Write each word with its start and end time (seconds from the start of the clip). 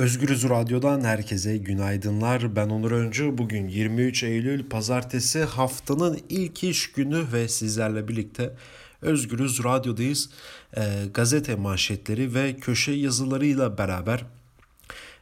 Özgürüz 0.00 0.48
Radyo'dan 0.48 1.04
herkese 1.04 1.56
günaydınlar. 1.56 2.56
Ben 2.56 2.68
Onur 2.68 2.90
Öncü. 2.90 3.38
Bugün 3.38 3.68
23 3.68 4.22
Eylül 4.22 4.68
Pazartesi 4.68 5.44
haftanın 5.44 6.20
ilk 6.28 6.64
iş 6.64 6.92
günü 6.92 7.32
ve 7.32 7.48
sizlerle 7.48 8.08
birlikte 8.08 8.50
Özgürüz 9.02 9.64
Radyo'dayız. 9.64 10.30
E, 10.76 10.82
gazete 11.14 11.54
manşetleri 11.54 12.34
ve 12.34 12.56
köşe 12.56 12.92
yazılarıyla 12.92 13.78
beraber. 13.78 14.24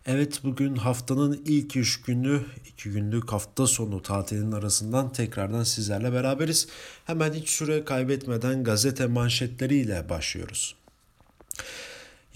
Evet 0.06 0.40
bugün 0.44 0.76
haftanın 0.76 1.42
ilk 1.44 1.76
iş 1.76 2.00
günü, 2.00 2.40
iki 2.66 2.90
günlük 2.90 3.32
hafta 3.32 3.66
sonu 3.66 4.02
tatilinin 4.02 4.52
arasından 4.52 5.12
tekrardan 5.12 5.64
sizlerle 5.64 6.12
beraberiz. 6.12 6.68
Hemen 7.04 7.32
hiç 7.32 7.48
süre 7.48 7.84
kaybetmeden 7.84 8.64
gazete 8.64 9.06
manşetleriyle 9.06 10.08
başlıyoruz. 10.08 10.74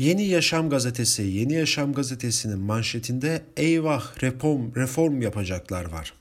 Yeni 0.02 0.24
Yaşam 0.24 0.70
gazetesi, 0.70 1.22
Yeni 1.22 1.52
Yaşam 1.52 1.92
gazetesinin 1.92 2.58
manşetinde 2.58 3.42
eyvah 3.56 4.22
reform, 4.22 4.74
reform 4.76 5.22
yapacaklar 5.22 5.84
var. 5.84 6.12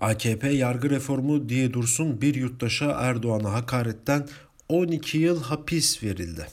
AKP 0.00 0.48
yargı 0.48 0.90
reformu 0.90 1.48
diye 1.48 1.72
dursun 1.72 2.20
bir 2.20 2.34
yurttaşa 2.34 2.90
Erdoğan'a 2.90 3.52
hakaretten 3.52 4.28
12 4.68 5.18
yıl 5.18 5.42
hapis 5.42 6.02
verildi. 6.02 6.46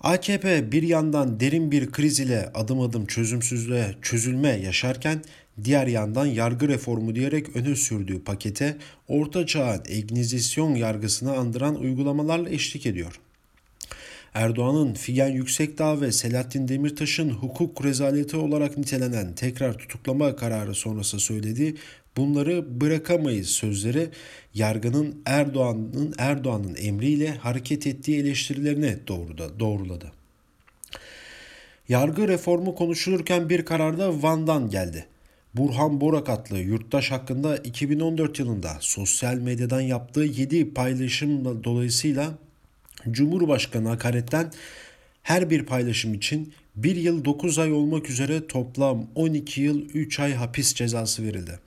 AKP 0.00 0.72
bir 0.72 0.82
yandan 0.82 1.40
derin 1.40 1.70
bir 1.70 1.90
kriz 1.90 2.20
ile 2.20 2.50
adım 2.54 2.80
adım 2.80 3.06
çözümsüzlüğe 3.06 3.94
çözülme 4.02 4.48
yaşarken 4.48 5.22
diğer 5.64 5.86
yandan 5.86 6.26
yargı 6.26 6.68
reformu 6.68 7.14
diyerek 7.14 7.56
öne 7.56 7.76
sürdüğü 7.76 8.24
pakete 8.24 8.76
orta 9.08 9.46
çağın 9.46 9.82
egnizasyon 9.88 10.74
yargısını 10.74 11.36
andıran 11.36 11.80
uygulamalarla 11.80 12.50
eşlik 12.50 12.86
ediyor.'' 12.86 13.29
Erdoğan'ın 14.34 14.94
Figen 14.94 15.28
Yüksekdağ 15.28 16.00
ve 16.00 16.12
Selahattin 16.12 16.68
Demirtaş'ın 16.68 17.30
hukuk 17.30 17.84
rezaleti 17.84 18.36
olarak 18.36 18.78
nitelenen 18.78 19.34
tekrar 19.34 19.78
tutuklama 19.78 20.36
kararı 20.36 20.74
sonrası 20.74 21.20
söylediği 21.20 21.76
bunları 22.16 22.80
bırakamayız 22.80 23.48
sözleri 23.48 24.08
yargının 24.54 25.22
Erdoğan'ın 25.26 26.14
Erdoğan'ın 26.18 26.76
emriyle 26.78 27.30
hareket 27.30 27.86
ettiği 27.86 28.20
eleştirilerini 28.20 28.96
doğruda, 29.08 29.60
doğruladı. 29.60 30.12
Yargı 31.88 32.28
reformu 32.28 32.74
konuşulurken 32.74 33.48
bir 33.48 33.64
karar 33.64 33.98
da 33.98 34.22
Van'dan 34.22 34.70
geldi. 34.70 35.06
Burhan 35.54 36.00
Borak 36.00 36.28
adlı 36.28 36.58
yurttaş 36.58 37.10
hakkında 37.10 37.56
2014 37.56 38.38
yılında 38.38 38.76
sosyal 38.80 39.34
medyadan 39.34 39.80
yaptığı 39.80 40.24
7 40.24 40.74
paylaşım 40.74 41.64
dolayısıyla 41.64 42.34
Cumhurbaşkanı 43.10 43.88
hakaretten 43.88 44.52
her 45.22 45.50
bir 45.50 45.66
paylaşım 45.66 46.14
için 46.14 46.52
1 46.76 46.96
yıl 46.96 47.24
9 47.24 47.58
ay 47.58 47.72
olmak 47.72 48.10
üzere 48.10 48.46
toplam 48.46 49.10
12 49.14 49.60
yıl 49.60 49.88
3 49.88 50.20
ay 50.20 50.34
hapis 50.34 50.74
cezası 50.74 51.22
verildi. 51.22 51.58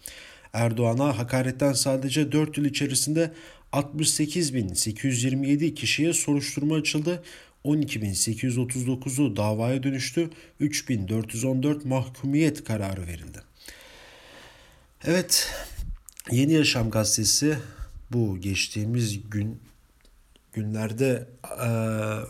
Erdoğan'a 0.54 1.18
hakaretten 1.18 1.74
sadece 1.74 2.32
4 2.32 2.58
yıl 2.58 2.66
içerisinde 2.66 3.32
68.827 3.74 5.74
kişiye 5.74 6.14
soruşturma 6.14 6.76
açıldı. 6.76 7.24
12.839'u 7.66 9.36
davaya 9.36 9.84
dönüştü. 9.84 10.30
3.414 10.62 11.88
mahkumiyet 11.88 12.64
kararı 12.64 13.08
verildi. 13.08 13.42
Evet, 15.06 15.50
Yeni 16.32 16.54
Yaşam 16.54 16.90
gazetesi 16.90 17.58
bu 18.12 18.42
geçtiğimiz 18.42 19.30
gün 19.30 19.60
günlerde 20.54 21.28
e, 21.60 21.68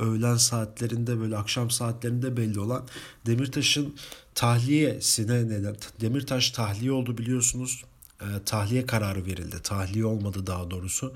öğlen 0.04 0.36
saatlerinde 0.36 1.20
böyle 1.20 1.38
akşam 1.38 1.72
saatlerinde 1.72 2.38
belli 2.38 2.60
olan 2.60 2.88
Demirtaş'ın 3.26 3.96
tahliyesine 4.36 5.50
neden 5.50 5.76
Demirtaş 6.02 6.52
tahliye 6.52 6.92
oldu 6.92 7.18
biliyorsunuz. 7.18 7.84
E, 8.22 8.26
tahliye 8.46 8.86
kararı 8.86 9.26
verildi. 9.26 9.62
Tahliye 9.64 10.06
olmadı 10.06 10.48
daha 10.48 10.72
doğrusu. 10.72 11.14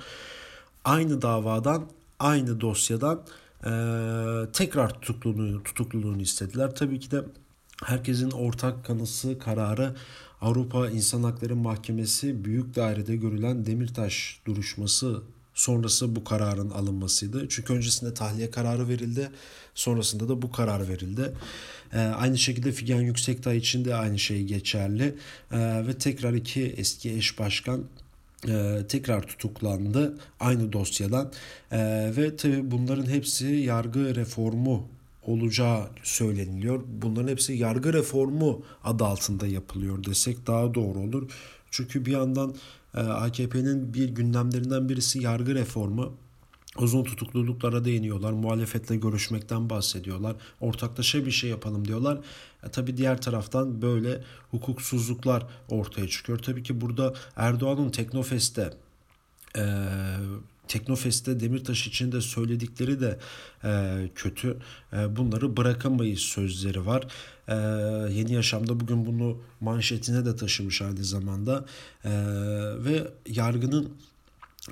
Aynı 0.85 1.21
davadan, 1.21 1.87
aynı 2.19 2.61
dosyadan 2.61 3.21
e, 3.63 3.71
tekrar 4.53 4.89
tutukluluğunu, 4.89 5.63
tutukluluğunu 5.63 6.21
istediler. 6.21 6.75
Tabii 6.75 6.99
ki 6.99 7.11
de 7.11 7.23
herkesin 7.83 8.31
ortak 8.31 8.85
kanısı 8.85 9.39
kararı 9.39 9.95
Avrupa 10.41 10.89
İnsan 10.89 11.23
Hakları 11.23 11.55
Mahkemesi 11.55 12.45
Büyük 12.45 12.75
Dairede 12.75 13.15
görülen 13.15 13.65
Demirtaş 13.65 14.41
duruşması 14.45 15.21
sonrası 15.57 16.15
bu 16.15 16.23
kararın 16.23 16.69
alınmasıydı. 16.69 17.49
Çünkü 17.49 17.73
öncesinde 17.73 18.13
tahliye 18.13 18.51
kararı 18.51 18.87
verildi. 18.87 19.29
Sonrasında 19.75 20.29
da 20.29 20.41
bu 20.41 20.51
karar 20.51 20.89
verildi. 20.89 21.33
Ee, 21.93 21.99
aynı 21.99 22.37
şekilde 22.37 22.71
Figen 22.71 23.01
Yüksekdağ 23.01 23.53
için 23.53 23.85
de 23.85 23.95
aynı 23.95 24.19
şey 24.19 24.43
geçerli. 24.43 25.15
Ee, 25.51 25.87
ve 25.87 25.97
tekrar 25.97 26.33
iki 26.33 26.63
eski 26.63 27.13
eş 27.13 27.39
başkan 27.39 27.83
e, 28.47 28.81
tekrar 28.89 29.27
tutuklandı 29.27 30.17
aynı 30.39 30.73
dosyadan. 30.73 31.31
E, 31.71 31.77
ve 32.17 32.35
tabi 32.35 32.71
bunların 32.71 33.09
hepsi 33.09 33.45
yargı 33.47 34.15
reformu 34.15 34.87
olacağı 35.23 35.87
söyleniliyor. 36.03 36.83
Bunların 37.01 37.27
hepsi 37.27 37.53
yargı 37.53 37.93
reformu 37.93 38.63
adı 38.83 39.05
altında 39.05 39.47
yapılıyor 39.47 40.03
desek 40.03 40.47
daha 40.47 40.73
doğru 40.73 40.99
olur. 40.99 41.31
Çünkü 41.71 42.05
bir 42.05 42.11
yandan 42.11 42.49
ee, 42.49 42.76
AKP'nin 42.93 43.93
bir 43.93 44.09
gündemlerinden 44.09 44.89
birisi 44.89 45.23
yargı 45.23 45.55
reformu. 45.55 46.17
Uzun 46.77 47.03
tutukluluklara 47.03 47.85
değiniyorlar. 47.85 48.31
Muhalefetle 48.31 48.95
görüşmekten 48.95 49.69
bahsediyorlar. 49.69 50.35
Ortaklaşa 50.59 51.25
bir 51.25 51.31
şey 51.31 51.49
yapalım 51.49 51.87
diyorlar. 51.87 52.19
E, 52.63 52.69
tabii 52.69 52.97
diğer 52.97 53.21
taraftan 53.21 53.81
böyle 53.81 54.23
hukuksuzluklar 54.51 55.47
ortaya 55.69 56.07
çıkıyor. 56.07 56.39
Tabii 56.39 56.63
ki 56.63 56.81
burada 56.81 57.13
Erdoğan'ın 57.35 57.89
Teknofest'te 57.89 58.73
e, 59.57 59.63
Teknofest'te 60.67 61.39
Demirtaş 61.39 61.87
için 61.87 62.11
de 62.11 62.21
söyledikleri 62.21 62.99
de 62.99 63.19
e, 63.63 63.95
kötü. 64.15 64.57
E, 64.93 65.15
bunları 65.15 65.57
bırakamayız 65.57 66.19
sözleri 66.19 66.85
var. 66.85 67.07
E, 67.47 67.55
Yeni 68.13 68.33
Yaşam'da 68.33 68.79
bugün 68.79 69.05
bunu 69.05 69.41
manşetine 69.61 70.25
de 70.25 70.35
taşımış 70.35 70.81
aynı 70.81 71.03
zamanda. 71.03 71.65
E, 72.05 72.11
ve 72.85 73.07
yargının 73.27 73.89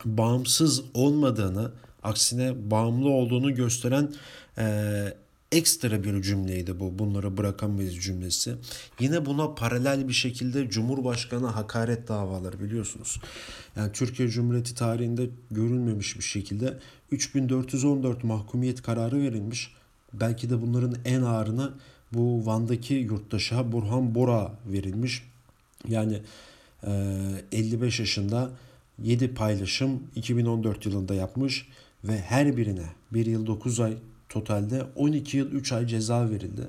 bağımsız 0.05 0.81
olmadığını, 0.93 1.71
aksine 2.03 2.71
bağımlı 2.71 3.09
olduğunu 3.09 3.55
gösteren 3.55 4.13
e, 4.57 5.17
ekstra 5.55 6.03
bir 6.03 6.21
cümleydi 6.21 6.79
bu. 6.79 6.99
Bunları 6.99 7.37
bırakamayız 7.37 7.95
cümlesi. 7.95 8.55
Yine 8.99 9.25
buna 9.25 9.55
paralel 9.55 10.07
bir 10.07 10.13
şekilde 10.13 10.69
Cumhurbaşkanı 10.69 11.47
hakaret 11.47 12.07
davaları 12.07 12.59
biliyorsunuz. 12.59 13.21
Yani 13.75 13.91
Türkiye 13.91 14.29
Cumhuriyeti 14.29 14.75
tarihinde 14.75 15.29
görülmemiş 15.51 16.17
bir 16.17 16.23
şekilde 16.23 16.79
3414 17.11 18.23
mahkumiyet 18.23 18.81
kararı 18.81 19.21
verilmiş. 19.21 19.73
Belki 20.13 20.49
de 20.49 20.61
bunların 20.61 20.95
en 21.05 21.21
ağırını 21.21 21.73
bu 22.13 22.45
Van'daki 22.45 22.93
yurttaşa 22.93 23.71
Burhan 23.71 24.15
Bora 24.15 24.51
verilmiş. 24.65 25.23
Yani 25.87 26.21
55 27.51 27.99
yaşında 27.99 28.49
7 29.03 29.33
paylaşım 29.33 30.03
2014 30.15 30.85
yılında 30.85 31.13
yapmış 31.13 31.67
ve 32.03 32.17
her 32.21 32.57
birine 32.57 32.85
1 33.11 33.25
yıl 33.25 33.45
9 33.45 33.79
ay 33.79 33.97
totalde 34.35 34.85
12 34.95 35.37
yıl 35.37 35.51
3 35.51 35.71
ay 35.71 35.87
ceza 35.87 36.29
verildi. 36.29 36.67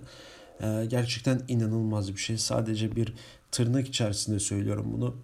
Ee, 0.63 0.87
gerçekten 0.89 1.41
inanılmaz 1.49 2.13
bir 2.13 2.21
şey. 2.21 2.39
Sadece 2.39 2.97
bir 2.97 3.13
tırnak 3.51 3.89
içerisinde 3.89 4.41
söylüyorum 4.41 4.87
bunu. 4.93 5.17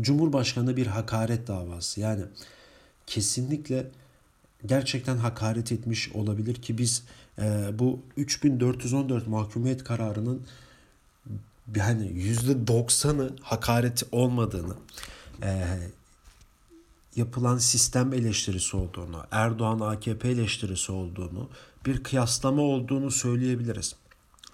Cumhurbaşkanı 0.00 0.76
bir 0.76 0.86
hakaret 0.86 1.48
davası. 1.48 2.00
Yani 2.00 2.22
kesinlikle 3.06 3.86
gerçekten 4.66 5.16
hakaret 5.16 5.72
etmiş 5.72 6.12
olabilir 6.12 6.54
ki 6.54 6.78
biz 6.78 7.02
e, 7.38 7.78
bu 7.78 8.00
3414 8.16 9.26
mahkumiyet 9.26 9.84
kararının 9.84 10.42
yani 11.76 12.06
%90'ı 12.06 13.36
hakaret 13.42 14.02
olmadığını, 14.12 14.74
e, 15.42 15.64
yapılan 17.16 17.58
sistem 17.58 18.12
eleştirisi 18.12 18.76
olduğunu, 18.76 19.24
Erdoğan 19.30 19.80
AKP 19.80 20.28
eleştirisi 20.28 20.92
olduğunu, 20.92 21.48
bir 21.86 22.02
kıyaslama 22.02 22.62
olduğunu 22.62 23.10
söyleyebiliriz. 23.10 23.96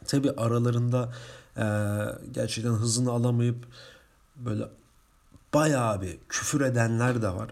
Tabi 0.07 0.31
aralarında 0.31 1.13
e, 1.57 1.65
gerçekten 2.33 2.71
hızını 2.73 3.11
alamayıp 3.11 3.67
böyle 4.37 4.65
bayağı 5.55 6.03
bir 6.03 6.19
küfür 6.29 6.61
edenler 6.61 7.23
de 7.23 7.29
var. 7.29 7.51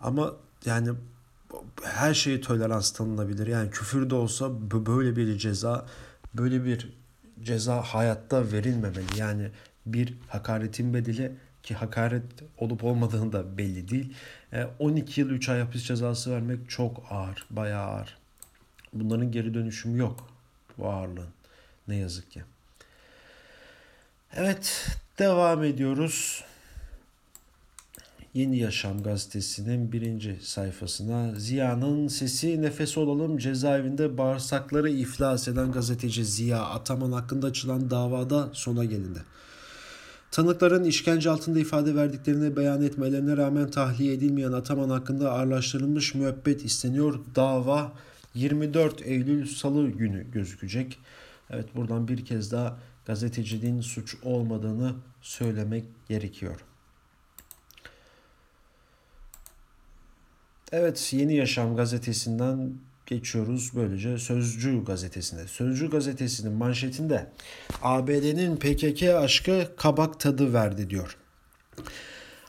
Ama 0.00 0.32
yani 0.64 0.90
her 1.82 2.14
şeyi 2.14 2.40
tolerans 2.40 2.90
tanınabilir. 2.90 3.46
Yani 3.46 3.70
küfür 3.70 4.10
de 4.10 4.14
olsa 4.14 4.50
böyle 4.70 5.16
bir 5.16 5.38
ceza, 5.38 5.86
böyle 6.34 6.64
bir 6.64 6.92
ceza 7.42 7.82
hayatta 7.82 8.52
verilmemeli. 8.52 9.18
Yani 9.18 9.50
bir 9.86 10.14
hakaretin 10.28 10.94
bedeli 10.94 11.36
ki 11.62 11.74
hakaret 11.74 12.22
olup 12.58 12.84
olmadığını 12.84 13.32
da 13.32 13.58
belli 13.58 13.88
değil. 13.88 14.14
12 14.78 15.20
e, 15.20 15.24
yıl 15.24 15.30
3 15.30 15.48
ay 15.48 15.60
hapis 15.60 15.84
cezası 15.84 16.32
vermek 16.32 16.70
çok 16.70 17.02
ağır, 17.10 17.46
bayağı 17.50 17.86
ağır. 17.86 18.16
Bunların 18.92 19.32
geri 19.32 19.54
dönüşümü 19.54 19.98
yok 19.98 20.28
bu 20.78 20.88
ağırlığın. 20.88 21.28
Ne 21.88 21.96
yazık 21.96 22.30
ki. 22.30 22.42
Evet 24.36 24.88
devam 25.18 25.64
ediyoruz. 25.64 26.44
Yeni 28.34 28.58
Yaşam 28.58 29.02
gazetesinin 29.02 29.92
birinci 29.92 30.38
sayfasına 30.42 31.34
Ziya'nın 31.34 32.08
sesi 32.08 32.62
nefes 32.62 32.98
olalım 32.98 33.38
cezaevinde 33.38 34.18
bağırsakları 34.18 34.90
iflas 34.90 35.48
eden 35.48 35.72
gazeteci 35.72 36.24
Ziya 36.24 36.62
Ataman 36.62 37.12
hakkında 37.12 37.46
açılan 37.46 37.90
davada 37.90 38.50
sona 38.52 38.84
gelindi. 38.84 39.22
Tanıkların 40.30 40.84
işkence 40.84 41.30
altında 41.30 41.58
ifade 41.58 41.94
verdiklerini 41.94 42.56
beyan 42.56 42.82
etmelerine 42.82 43.36
rağmen 43.36 43.70
tahliye 43.70 44.12
edilmeyen 44.12 44.52
Ataman 44.52 44.90
hakkında 44.90 45.32
ağırlaştırılmış 45.32 46.14
müebbet 46.14 46.64
isteniyor. 46.64 47.20
Dava 47.34 47.92
24 48.34 49.02
Eylül 49.06 49.46
Salı 49.46 49.88
günü 49.88 50.30
gözükecek. 50.30 50.98
Evet 51.50 51.76
buradan 51.76 52.08
bir 52.08 52.24
kez 52.24 52.52
daha 52.52 52.78
gazeteciliğin 53.06 53.80
suç 53.80 54.16
olmadığını 54.22 54.94
söylemek 55.22 55.84
gerekiyor. 56.08 56.60
Evet 60.72 61.12
Yeni 61.12 61.34
Yaşam 61.34 61.76
gazetesinden 61.76 62.74
geçiyoruz 63.06 63.70
böylece 63.74 64.18
Sözcü 64.18 64.84
gazetesine. 64.84 65.46
Sözcü 65.46 65.90
gazetesinin 65.90 66.52
manşetinde 66.52 67.26
ABD'nin 67.82 68.56
PKK 68.56 69.02
aşkı 69.02 69.68
kabak 69.76 70.20
tadı 70.20 70.52
verdi 70.52 70.90
diyor. 70.90 71.16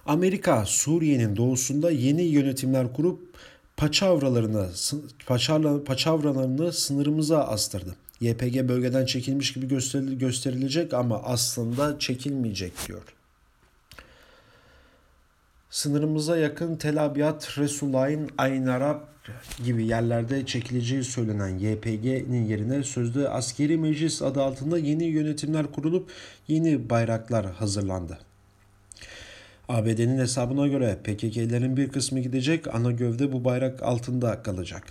Amerika 0.06 0.66
Suriye'nin 0.66 1.36
doğusunda 1.36 1.92
yeni 1.92 2.24
yönetimler 2.24 2.94
kurup 2.94 3.38
paçavralarını 3.78 4.70
paçavralarını 5.86 6.74
sınırımıza 6.74 7.44
astırdı. 7.44 7.96
YPG 8.22 8.70
bölgeden 8.70 9.06
çekilmiş 9.06 9.54
gibi 9.54 9.68
gösterilecek 10.20 10.94
ama 10.94 11.24
aslında 11.24 12.00
çekilmeyecek 12.00 12.74
diyor. 12.88 13.17
Sınırımıza 15.70 16.38
yakın 16.38 16.76
Tel 16.76 17.06
Abyad, 17.06 17.42
Resulayn, 17.58 18.30
Ayn 18.38 18.66
Arap 18.66 19.08
gibi 19.66 19.86
yerlerde 19.86 20.46
çekileceği 20.46 21.04
söylenen 21.04 21.58
YPG'nin 21.60 22.46
yerine 22.46 22.84
sözde 22.84 23.30
askeri 23.30 23.78
meclis 23.78 24.22
adı 24.22 24.42
altında 24.42 24.78
yeni 24.78 25.04
yönetimler 25.04 25.72
kurulup 25.72 26.12
yeni 26.48 26.90
bayraklar 26.90 27.52
hazırlandı. 27.52 28.20
ABD'nin 29.70 30.18
hesabına 30.20 30.68
göre 30.68 30.98
PKK'lerin 31.04 31.78
bir 31.78 31.90
kısmı 31.90 32.20
gidecek, 32.20 32.76
ana 32.76 32.92
gövde 32.92 33.32
bu 33.32 33.46
bayrak 33.46 33.84
altında 33.84 34.44
kalacak. 34.44 34.84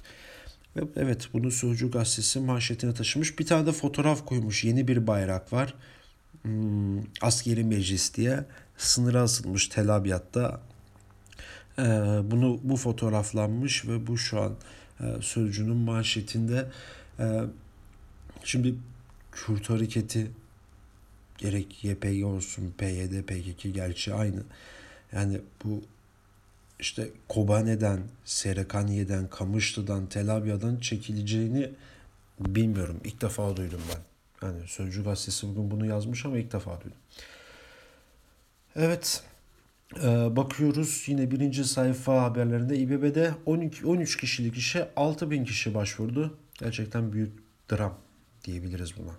Ve 0.76 0.80
evet 0.96 1.28
bunu 1.32 1.50
Sözcü 1.50 1.90
gazetesi 1.90 2.40
manşetine 2.40 2.94
taşımış. 2.94 3.38
Bir 3.38 3.46
tane 3.46 3.66
de 3.66 3.72
fotoğraf 3.72 4.26
koymuş. 4.26 4.64
Yeni 4.64 4.88
bir 4.88 5.06
bayrak 5.06 5.52
var. 5.52 5.74
Hmm, 6.42 6.98
askeri 7.22 7.64
meclis 7.64 8.14
diye 8.14 8.44
sınıra 8.78 9.20
asılmış 9.20 9.68
Tel 9.68 9.96
Abyad'da. 9.96 10.60
Ee, 11.78 11.82
bunu 12.24 12.60
bu 12.62 12.76
fotoğraflanmış 12.76 13.88
ve 13.88 14.06
bu 14.06 14.18
şu 14.18 14.40
an 14.40 14.54
e, 15.00 15.22
Sözcü'nün 15.22 15.76
manşetinde. 15.76 16.66
Ee, 17.20 17.40
şimdi 18.44 18.74
Kürt 19.32 19.70
hareketi 19.70 20.30
gerek 21.38 21.84
YPG 21.84 22.24
olsun 22.24 22.74
PYD, 22.78 23.22
PKK 23.22 23.74
gerçi 23.74 24.14
aynı. 24.14 24.42
Yani 25.12 25.40
bu 25.64 25.82
işte 26.80 27.08
Kobane'den, 27.28 28.00
Serekaniye'den, 28.24 29.28
Kamışlı'dan, 29.28 30.06
Tel 30.06 30.36
Abyad'dan 30.36 30.76
çekileceğini 30.76 31.70
bilmiyorum. 32.40 33.00
İlk 33.04 33.22
defa 33.22 33.56
duydum 33.56 33.80
ben. 33.94 34.00
Yani 34.46 34.58
Sözcü 34.66 35.04
Gazetesi 35.04 35.48
bugün 35.48 35.70
bunu 35.70 35.86
yazmış 35.86 36.26
ama 36.26 36.38
ilk 36.38 36.52
defa 36.52 36.80
duydum. 36.80 36.98
Evet. 38.76 39.22
Ee, 40.02 40.36
bakıyoruz 40.36 41.04
yine 41.06 41.30
birinci 41.30 41.64
sayfa 41.64 42.22
haberlerinde 42.22 42.78
İBB'de 42.78 43.34
12 43.46 43.86
13 43.86 44.16
kişilik 44.16 44.56
işe 44.56 44.88
6000 44.96 45.44
kişi 45.44 45.74
başvurdu. 45.74 46.38
Gerçekten 46.58 47.12
büyük 47.12 47.32
dram 47.70 47.98
diyebiliriz 48.44 48.96
buna. 48.96 49.12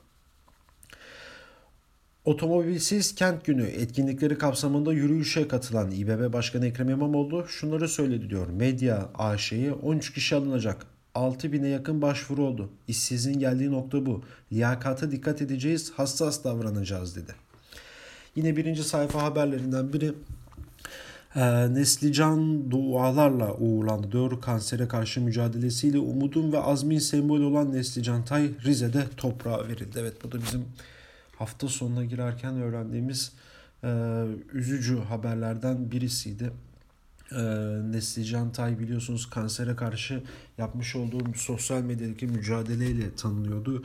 Otomobilsiz 2.25 3.15
Kent 3.15 3.45
Günü 3.45 3.63
etkinlikleri 3.63 4.37
kapsamında 4.37 4.93
yürüyüşe 4.93 5.47
katılan 5.47 5.91
İBB 5.91 6.33
Başkanı 6.33 6.67
Ekrem 6.67 6.89
İmamoğlu 6.89 7.47
şunları 7.47 7.87
söyledi 7.87 8.29
diyor. 8.29 8.47
Medya 8.47 9.09
AŞ'ye 9.15 9.73
13 9.73 10.13
kişi 10.13 10.35
alınacak. 10.35 10.85
6 11.15 11.51
bine 11.51 11.67
yakın 11.67 12.01
başvuru 12.01 12.43
oldu. 12.43 12.69
İşsizliğin 12.87 13.39
geldiği 13.39 13.71
nokta 13.71 14.05
bu. 14.05 14.23
Liyakata 14.51 15.11
dikkat 15.11 15.41
edeceğiz, 15.41 15.91
hassas 15.95 16.43
davranacağız 16.43 17.15
dedi. 17.15 17.46
Yine 18.37 18.55
birinci 18.55 18.83
sayfa 18.83 19.23
haberlerinden 19.23 19.93
biri 19.93 20.13
e, 21.35 21.73
Neslican 21.73 22.71
dualarla 22.71 23.53
uğurlandı. 23.53 24.11
Diyor 24.11 24.41
kansere 24.41 24.87
karşı 24.87 25.21
mücadelesiyle 25.21 25.99
umudun 25.99 26.51
ve 26.51 26.59
azmin 26.59 26.99
sembolü 26.99 27.43
olan 27.43 27.73
Neslican 27.73 28.25
Tay 28.25 28.51
Rize'de 28.63 29.03
toprağa 29.17 29.67
verildi. 29.67 29.97
Evet 29.99 30.13
bu 30.23 30.31
da 30.31 30.41
bizim 30.41 30.65
hafta 31.37 31.67
sonuna 31.67 32.05
girerken 32.05 32.61
öğrendiğimiz 32.61 33.31
e, 33.83 34.23
üzücü 34.53 34.97
haberlerden 34.97 35.91
birisiydi. 35.91 36.51
E, 37.31 37.41
Neslican 37.91 38.51
Tay 38.51 38.79
biliyorsunuz 38.79 39.29
kansere 39.29 39.75
karşı 39.75 40.23
yapmış 40.57 40.95
olduğu 40.95 41.33
sosyal 41.35 41.81
medyadaki 41.81 42.27
mücadeleyle 42.27 43.15
tanınıyordu. 43.15 43.83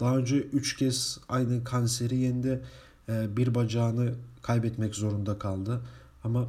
Daha 0.00 0.16
önce 0.16 0.36
3 0.36 0.76
kez 0.76 1.18
aynı 1.28 1.64
kanseri 1.64 2.16
yendi. 2.16 2.60
E, 3.08 3.36
bir 3.36 3.54
bacağını 3.54 4.14
kaybetmek 4.42 4.94
zorunda 4.94 5.38
kaldı. 5.38 5.80
Ama 6.24 6.48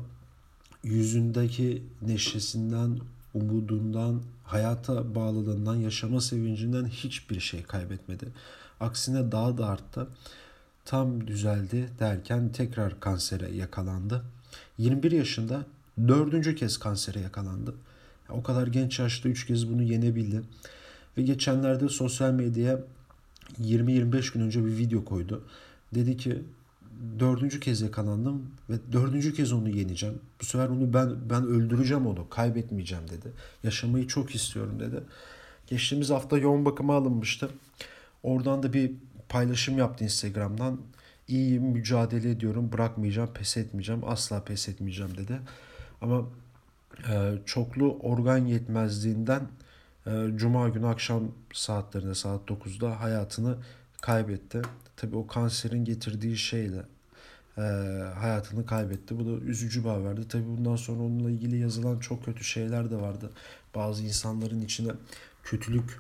yüzündeki 0.84 1.84
neşesinden, 2.02 3.00
umudundan, 3.34 4.22
hayata 4.44 5.16
bağlılığından, 5.16 5.76
yaşama 5.76 6.22
sevincinden 6.22 6.86
hiçbir 6.86 7.40
şey 7.40 7.64
kaybetmedi. 7.64 8.28
Aksine 8.80 9.32
daha 9.32 9.58
da 9.58 9.68
arttı. 9.68 10.08
Tam 10.86 11.28
düzeldi 11.28 11.90
derken 12.00 12.50
tekrar 12.50 13.00
kansere 13.00 13.52
yakalandı. 13.52 14.24
21 14.78 15.12
yaşında 15.12 15.66
dördüncü 16.08 16.56
kez 16.56 16.78
kansere 16.78 17.20
yakalandı. 17.20 17.76
O 18.30 18.44
kadar 18.44 18.68
genç 18.68 19.00
yaşta 19.00 19.30
üç 19.30 19.48
kez 19.48 19.70
bunu 19.70 19.84
yenebildi. 19.84 20.42
Ve 21.18 21.22
geçenlerde 21.22 21.90
sosyal 21.90 22.32
medyaya 22.32 22.80
20-25 23.62 24.34
gün 24.34 24.42
önce 24.42 24.66
bir 24.66 24.78
video 24.78 25.06
koydu. 25.06 25.44
Dedi 25.96 26.18
ki 26.18 26.44
dördüncü 27.20 27.60
kez 27.60 27.82
yakalandım 27.82 28.52
ve 28.70 28.74
dördüncü 28.92 29.34
kez 29.34 29.54
onu 29.54 29.70
yeneceğim. 29.70 30.20
Bu 30.42 30.46
sefer 30.46 30.70
onu 30.70 30.94
ben 30.94 31.30
ben 31.30 31.44
öldüreceğim 31.44 32.08
onu, 32.08 32.30
kaybetmeyeceğim 32.30 33.08
dedi. 33.08 33.32
Yaşamayı 33.64 34.08
çok 34.08 34.36
istiyorum 34.36 34.80
dedi. 34.80 35.04
Geçtiğimiz 35.68 36.10
hafta 36.10 36.38
yoğun 36.38 36.66
bakıma 36.66 36.96
alınmıştı. 36.96 37.50
Oradan 38.24 38.64
da 38.64 38.74
bir 38.74 38.92
paylaşım 39.30 39.78
yaptı 39.78 40.04
Instagram'dan. 40.04 40.82
İyi 41.28 41.60
mücadele 41.60 42.30
ediyorum, 42.30 42.72
bırakmayacağım, 42.74 43.34
pes 43.34 43.58
etmeyeceğim, 43.58 44.02
asla 44.06 44.44
pes 44.44 44.70
etmeyeceğim 44.70 45.18
dedi. 45.18 45.40
Ama 46.02 46.26
e, 47.10 47.34
çoklu 47.46 47.98
organ 48.00 48.38
yetmezliğinden 48.38 49.42
e, 50.08 50.12
Cuma 50.36 50.70
günü 50.70 50.88
akşam 50.88 51.32
saatlerinde 51.54 52.16
saat 52.16 52.50
9'da 52.50 53.02
hayatını 53.02 53.58
kaybetti. 54.02 54.62
Tabii 55.02 55.16
o 55.16 55.28
kanserin 55.28 55.86
getirdiği 55.86 56.38
şeyle 56.38 56.86
e, 57.58 57.62
hayatını 58.20 58.66
kaybetti. 58.66 59.20
Bu 59.20 59.26
da 59.26 59.46
üzücü 59.46 59.84
bir 59.84 59.90
haberdi. 59.90 60.28
Tabii 60.28 60.46
bundan 60.46 60.76
sonra 60.76 61.02
onunla 61.02 61.32
ilgili 61.32 61.58
yazılan 61.58 62.00
çok 62.00 62.26
kötü 62.26 62.44
şeyler 62.44 62.92
de 62.92 62.96
vardı. 62.96 63.32
Bazı 63.76 64.04
insanların 64.04 64.62
içine 64.62 64.92
kötülük 65.44 66.00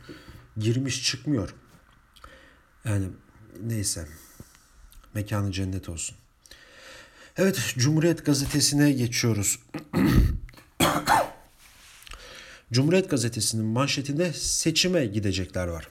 girmiş 0.57 1.03
çıkmıyor. 1.03 1.55
Yani 2.85 3.05
neyse. 3.63 4.07
Mekanı 5.13 5.51
cennet 5.51 5.89
olsun. 5.89 6.15
Evet, 7.37 7.73
Cumhuriyet 7.77 8.25
Gazetesi'ne 8.25 8.91
geçiyoruz. 8.91 9.59
Cumhuriyet 12.71 13.09
Gazetesi'nin 13.09 13.65
manşetinde 13.65 14.33
seçime 14.33 15.05
gidecekler 15.05 15.67
var. 15.67 15.87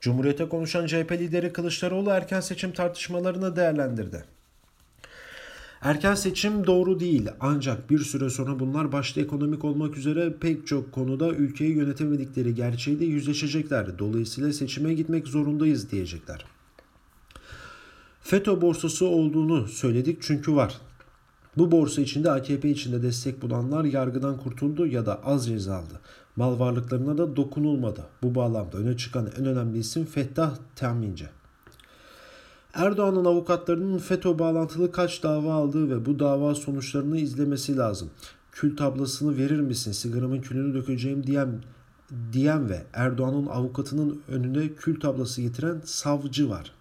Cumhuriyete 0.00 0.48
konuşan 0.48 0.86
CHP 0.86 1.12
lideri 1.12 1.52
Kılıçdaroğlu 1.52 2.10
erken 2.10 2.40
seçim 2.40 2.72
tartışmalarını 2.72 3.56
değerlendirdi. 3.56 4.24
Erken 5.80 6.14
seçim 6.14 6.66
doğru 6.66 7.00
değil 7.00 7.28
ancak 7.40 7.90
bir 7.90 7.98
süre 7.98 8.30
sonra 8.30 8.60
bunlar 8.60 8.92
başta 8.92 9.20
ekonomik 9.20 9.64
olmak 9.64 9.96
üzere 9.96 10.34
pek 10.40 10.66
çok 10.66 10.92
konuda 10.92 11.28
ülkeyi 11.28 11.76
yönetemedikleri 11.76 12.54
gerçeğiyle 12.54 13.04
yüzleşecekler. 13.04 13.98
Dolayısıyla 13.98 14.52
seçime 14.52 14.94
gitmek 14.94 15.28
zorundayız 15.28 15.90
diyecekler. 15.90 16.44
FETÖ 18.22 18.60
borsası 18.60 19.06
olduğunu 19.06 19.68
söyledik 19.68 20.18
çünkü 20.20 20.54
var. 20.54 20.80
Bu 21.56 21.72
borsa 21.72 22.02
içinde 22.02 22.30
AKP 22.30 22.70
içinde 22.70 23.02
destek 23.02 23.42
bulanlar 23.42 23.84
yargıdan 23.84 24.38
kurtuldu 24.38 24.86
ya 24.86 25.06
da 25.06 25.24
az 25.24 25.46
ceza 25.46 25.76
aldı. 25.76 26.00
Mal 26.38 26.58
varlıklarına 26.58 27.18
da 27.18 27.36
dokunulmadı. 27.36 28.06
Bu 28.22 28.34
bağlamda 28.34 28.78
öne 28.78 28.96
çıkan 28.96 29.28
en 29.38 29.46
önemli 29.46 29.78
isim 29.78 30.04
Fettah 30.04 30.56
Teminci. 30.76 31.28
Erdoğan'ın 32.74 33.24
avukatlarının 33.24 33.98
FETÖ 33.98 34.38
bağlantılı 34.38 34.92
kaç 34.92 35.22
dava 35.22 35.52
aldığı 35.52 35.90
ve 35.90 36.06
bu 36.06 36.18
dava 36.18 36.54
sonuçlarını 36.54 37.18
izlemesi 37.18 37.76
lazım. 37.76 38.10
Kül 38.52 38.76
tablasını 38.76 39.36
verir 39.36 39.60
misin 39.60 39.92
sigaramın 39.92 40.40
külünü 40.40 40.74
dökeceğim 40.74 41.26
diyen 41.26 41.62
diyen 42.32 42.68
ve 42.68 42.82
Erdoğan'ın 42.92 43.46
avukatının 43.46 44.22
önüne 44.28 44.68
kül 44.68 45.00
tablası 45.00 45.42
getiren 45.42 45.80
savcı 45.84 46.50
var. 46.50 46.72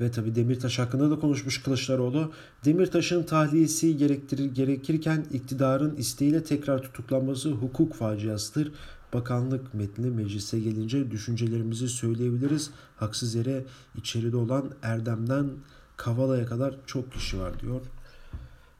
Ve 0.00 0.10
tabi 0.10 0.34
Demirtaş 0.34 0.78
hakkında 0.78 1.10
da 1.10 1.20
konuşmuş 1.20 1.62
Kılıçdaroğlu. 1.62 2.32
Demirtaş'ın 2.64 3.22
tahliyesi 3.22 3.96
gerektirir, 3.96 4.54
gerekirken 4.54 5.26
iktidarın 5.32 5.96
isteğiyle 5.96 6.44
tekrar 6.44 6.82
tutuklanması 6.82 7.50
hukuk 7.50 7.94
faciasıdır. 7.94 8.72
Bakanlık 9.12 9.74
metni 9.74 10.06
meclise 10.10 10.60
gelince 10.60 11.10
düşüncelerimizi 11.10 11.88
söyleyebiliriz. 11.88 12.70
Haksız 12.96 13.34
yere 13.34 13.64
içeride 13.96 14.36
olan 14.36 14.70
Erdem'den 14.82 15.50
Kavala'ya 15.96 16.46
kadar 16.46 16.74
çok 16.86 17.12
kişi 17.12 17.40
var 17.40 17.60
diyor 17.60 17.80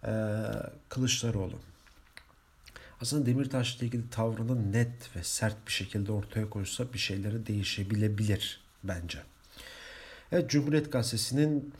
ee, 0.05 0.43
Kılıçdaroğlu. 0.89 1.59
Aslında 3.01 3.27
Demirtaş'la 3.27 3.87
ilgili 3.87 4.11
tavrını 4.11 4.73
net 4.73 5.17
ve 5.17 5.23
sert 5.23 5.67
bir 5.67 5.73
şekilde 5.73 6.13
ortaya 6.13 6.51
koysa 6.51 6.93
bir 6.93 6.99
şeyleri 6.99 7.47
değişebilebilir 7.47 8.61
bence. 8.85 9.19
Evet 10.33 10.51
Cumhuriyet 10.51 10.93
Gazetesi'nin 10.93 11.73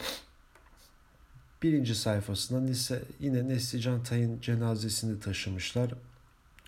birinci 1.63 1.95
sayfasında 1.95 2.73
yine 3.21 3.49
Neslican 3.49 4.03
Tay'ın 4.03 4.41
cenazesini 4.41 5.21
taşımışlar. 5.21 5.91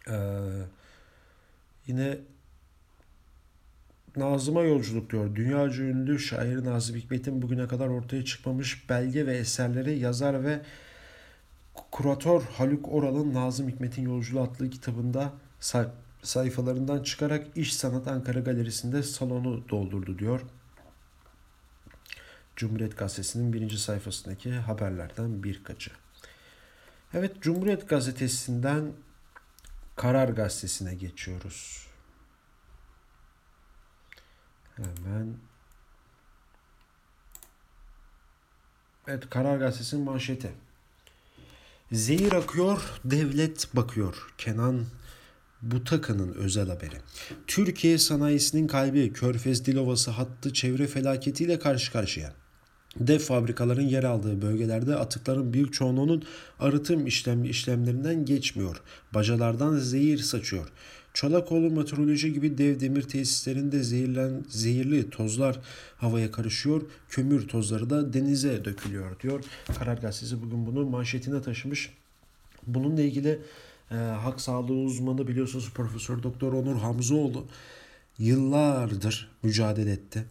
Ee, 0.09 0.17
yine 1.87 2.19
Nazım'a 4.17 4.63
yolculuk 4.63 5.11
diyor. 5.11 5.37
Dünyaca 5.37 5.85
ünlü 5.85 6.19
şair 6.19 6.65
Nazım 6.65 6.97
Hikmet'in 6.97 7.43
bugüne 7.43 7.69
kadar 7.69 7.89
ortaya 7.89 8.25
çıkmamış 8.25 8.89
belge 8.89 9.27
ve 9.27 9.37
eserleri 9.37 9.99
yazar 9.99 10.45
ve 10.45 10.61
kuratör 11.91 12.43
Haluk 12.43 12.93
Oral'ın 12.93 13.35
Nazım 13.35 13.69
Hikmet'in 13.69 14.03
Yolculuğu 14.03 14.41
adlı 14.41 14.71
kitabında 14.71 15.33
sayfalarından 16.23 17.03
çıkarak 17.03 17.47
İş 17.57 17.75
Sanat 17.75 18.09
Ankara 18.09 18.41
Galerisi'nde 18.41 19.03
salonu 19.03 19.69
doldurdu 19.69 20.19
diyor. 20.19 20.41
Cumhuriyet 22.61 22.99
Gazetesi'nin 22.99 23.53
birinci 23.53 23.79
sayfasındaki 23.79 24.53
haberlerden 24.53 25.43
birkaçı. 25.43 25.91
Evet 27.15 27.43
Cumhuriyet 27.43 27.89
Gazetesi'nden 27.89 28.93
Karar 29.97 30.29
Gazetesi'ne 30.29 30.95
geçiyoruz. 30.95 31.87
Hemen 34.77 35.37
Evet 39.07 39.31
Karar 39.31 39.59
Gazetesi'nin 39.59 40.05
manşeti. 40.05 40.53
Zehir 41.93 42.33
akıyor, 42.33 43.01
devlet 43.05 43.77
bakıyor. 43.77 44.35
Kenan 44.39 44.87
Butaka'nın 45.63 46.33
özel 46.33 46.69
haberi. 46.69 46.97
Türkiye 47.47 47.99
sanayisinin 47.99 48.67
kalbi 48.67 49.13
Körfez 49.13 49.67
Dilovası 49.67 50.11
hattı 50.11 50.53
çevre 50.53 50.87
felaketiyle 50.87 51.59
karşı 51.59 51.93
karşıya. 51.93 52.40
Dev 52.97 53.19
fabrikaların 53.19 53.83
yer 53.83 54.05
aldığı 54.05 54.43
bölgelerde 54.43 54.97
atıkların 54.97 55.53
büyük 55.53 55.73
çoğunluğunun 55.73 56.25
arıtım 56.59 57.07
işlem 57.07 57.45
işlemlerinden 57.45 58.25
geçmiyor. 58.25 58.81
Bacalardan 59.15 59.77
zehir 59.77 60.19
saçıyor. 60.19 60.67
Çolakoğlu 61.15 61.71
meteoroloji 61.71 62.33
gibi 62.33 62.59
dev 62.59 62.81
demir 62.81 63.03
tesislerinde 63.03 63.83
zehirlen, 63.83 64.45
zehirli 64.49 65.11
tozlar 65.11 65.61
havaya 65.97 66.31
karışıyor. 66.31 66.83
Kömür 67.09 67.49
tozları 67.49 67.91
da 67.91 68.13
denize 68.13 68.65
dökülüyor 68.65 69.21
diyor. 69.21 69.45
Karar 69.79 69.97
Gazetesi 69.97 70.43
bugün 70.43 70.67
bunu 70.67 70.87
manşetine 70.87 71.43
taşımış. 71.43 71.93
Bununla 72.67 73.03
ilgili 73.03 73.39
e, 73.91 73.95
hak 73.95 74.41
sağlığı 74.41 74.75
uzmanı 74.75 75.29
biliyorsunuz 75.29 75.71
Profesör 75.75 76.23
Doktor 76.23 76.53
Onur 76.53 76.77
Hamzoğlu 76.77 77.47
yıllardır 78.19 79.31
mücadele 79.43 79.93
etti. 79.93 80.25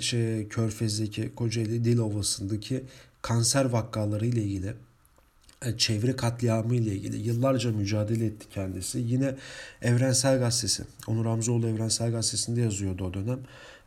Şey, 0.00 0.48
Körfez'deki 0.48 1.34
Kocaeli 1.34 1.84
Dil 1.84 1.98
Ovası'ndaki 1.98 2.84
kanser 3.22 3.64
vakaları 3.64 4.26
ile 4.26 4.42
ilgili 4.42 4.74
e, 5.64 5.76
çevre 5.78 6.16
katliamı 6.16 6.74
ile 6.74 6.92
ilgili 6.94 7.16
yıllarca 7.16 7.72
mücadele 7.72 8.26
etti 8.26 8.46
kendisi. 8.50 8.98
Yine 8.98 9.34
Evrensel 9.82 10.38
Gazetesi, 10.38 10.82
Onur 11.06 11.26
Hamzoğlu 11.26 11.68
Evrensel 11.68 12.10
Gazetesi'nde 12.10 12.60
yazıyordu 12.60 13.04
o 13.04 13.14
dönem. 13.14 13.38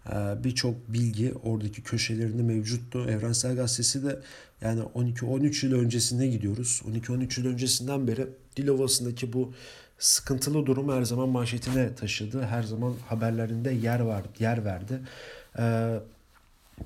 E, 0.10 0.44
birçok 0.44 0.94
bilgi 0.94 1.34
oradaki 1.44 1.84
köşelerinde 1.84 2.44
mevcuttu. 2.44 3.10
Evrensel 3.10 3.56
Gazetesi 3.56 4.06
de 4.06 4.20
yani 4.62 4.82
12-13 4.82 5.66
yıl 5.66 5.74
öncesine 5.74 6.28
gidiyoruz. 6.28 6.82
12-13 6.92 7.42
yıl 7.42 7.48
öncesinden 7.48 8.08
beri 8.08 8.28
Dilovası'ndaki 8.58 9.34
bu 9.34 9.54
sıkıntılı 10.00 10.66
durum 10.66 10.92
her 10.92 11.04
zaman 11.04 11.30
manşetine 11.30 11.96
taşıdı. 11.96 12.46
Her 12.46 12.64
zaman 12.64 12.94
haberlerinde 13.08 13.72
yer 13.72 14.00
var, 14.00 14.24
yer 14.40 14.66
verdi. 14.66 15.00
Ee, 15.60 16.00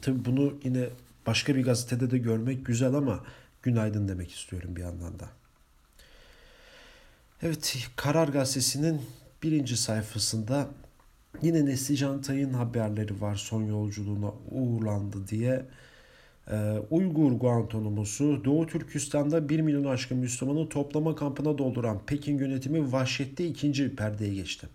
tabii 0.02 0.26
bunu 0.26 0.54
yine 0.64 0.90
başka 1.28 1.56
bir 1.56 1.64
gazetede 1.64 2.12
de 2.12 2.18
görmek 2.18 2.66
güzel 2.66 2.94
ama 2.94 3.24
günaydın 3.64 4.08
demek 4.08 4.32
istiyorum 4.32 4.76
bir 4.76 4.82
yandan 4.82 5.20
da. 5.20 5.30
Evet, 7.44 7.88
Karar 7.96 8.28
Gazetesi'nin 8.28 9.02
birinci 9.44 9.78
sayfasında 9.78 10.68
yine 11.42 11.66
Neslican 11.66 12.22
Tay'ın 12.22 12.54
haberleri 12.54 13.22
var 13.22 13.36
son 13.36 13.64
yolculuğuna 13.64 14.32
uğurlandı 14.52 15.28
diye. 15.28 15.66
Ee, 16.52 16.80
Uygur 16.90 17.32
Guantanamosu 17.32 18.42
Doğu 18.46 18.68
Türkistan'da 18.68 19.50
1 19.50 19.62
milyon 19.62 19.86
aşkın 19.86 20.18
Müslümanı 20.18 20.70
toplama 20.70 21.16
kampına 21.16 21.58
dolduran 21.58 22.00
Pekin 22.06 22.38
yönetimi 22.38 22.92
vahşette 22.92 23.46
ikinci 23.46 23.96
perdeye 23.96 24.34
geçti. 24.36 24.68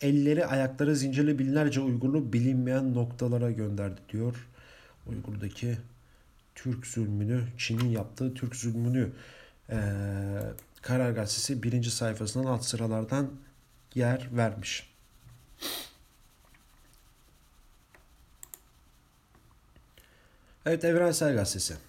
Elleri 0.00 0.46
ayakları 0.46 0.96
zincirli 0.96 1.38
binlerce 1.38 1.80
Uygurlu 1.80 2.32
bilinmeyen 2.32 2.94
noktalara 2.94 3.50
gönderdi 3.50 4.00
diyor. 4.12 4.48
Uygur'daki 5.06 5.78
Türk 6.54 6.86
zulmünü, 6.86 7.44
Çin'in 7.58 7.88
yaptığı 7.88 8.34
Türk 8.34 8.56
zulmünü 8.56 9.10
e, 9.70 9.76
Karar 10.82 11.10
Gazetesi 11.10 11.62
birinci 11.62 11.90
sayfasından 11.90 12.46
alt 12.46 12.64
sıralardan 12.64 13.30
yer 13.94 14.28
vermiş. 14.32 14.90
Evet 20.66 20.84
Evrensel 20.84 21.34
Gazetesi. 21.34 21.87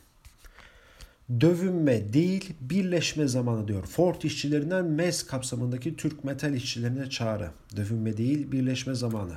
Dövünme 1.41 2.13
değil 2.13 2.53
birleşme 2.62 3.27
zamanı 3.27 3.67
diyor. 3.67 3.83
Ford 3.83 4.21
işçilerinden 4.21 4.86
MES 4.86 5.24
kapsamındaki 5.24 5.95
Türk 5.95 6.24
metal 6.24 6.53
işçilerine 6.53 7.09
çağrı. 7.09 7.51
Dövünme 7.75 8.17
değil 8.17 8.51
birleşme 8.51 8.95
zamanı. 8.95 9.33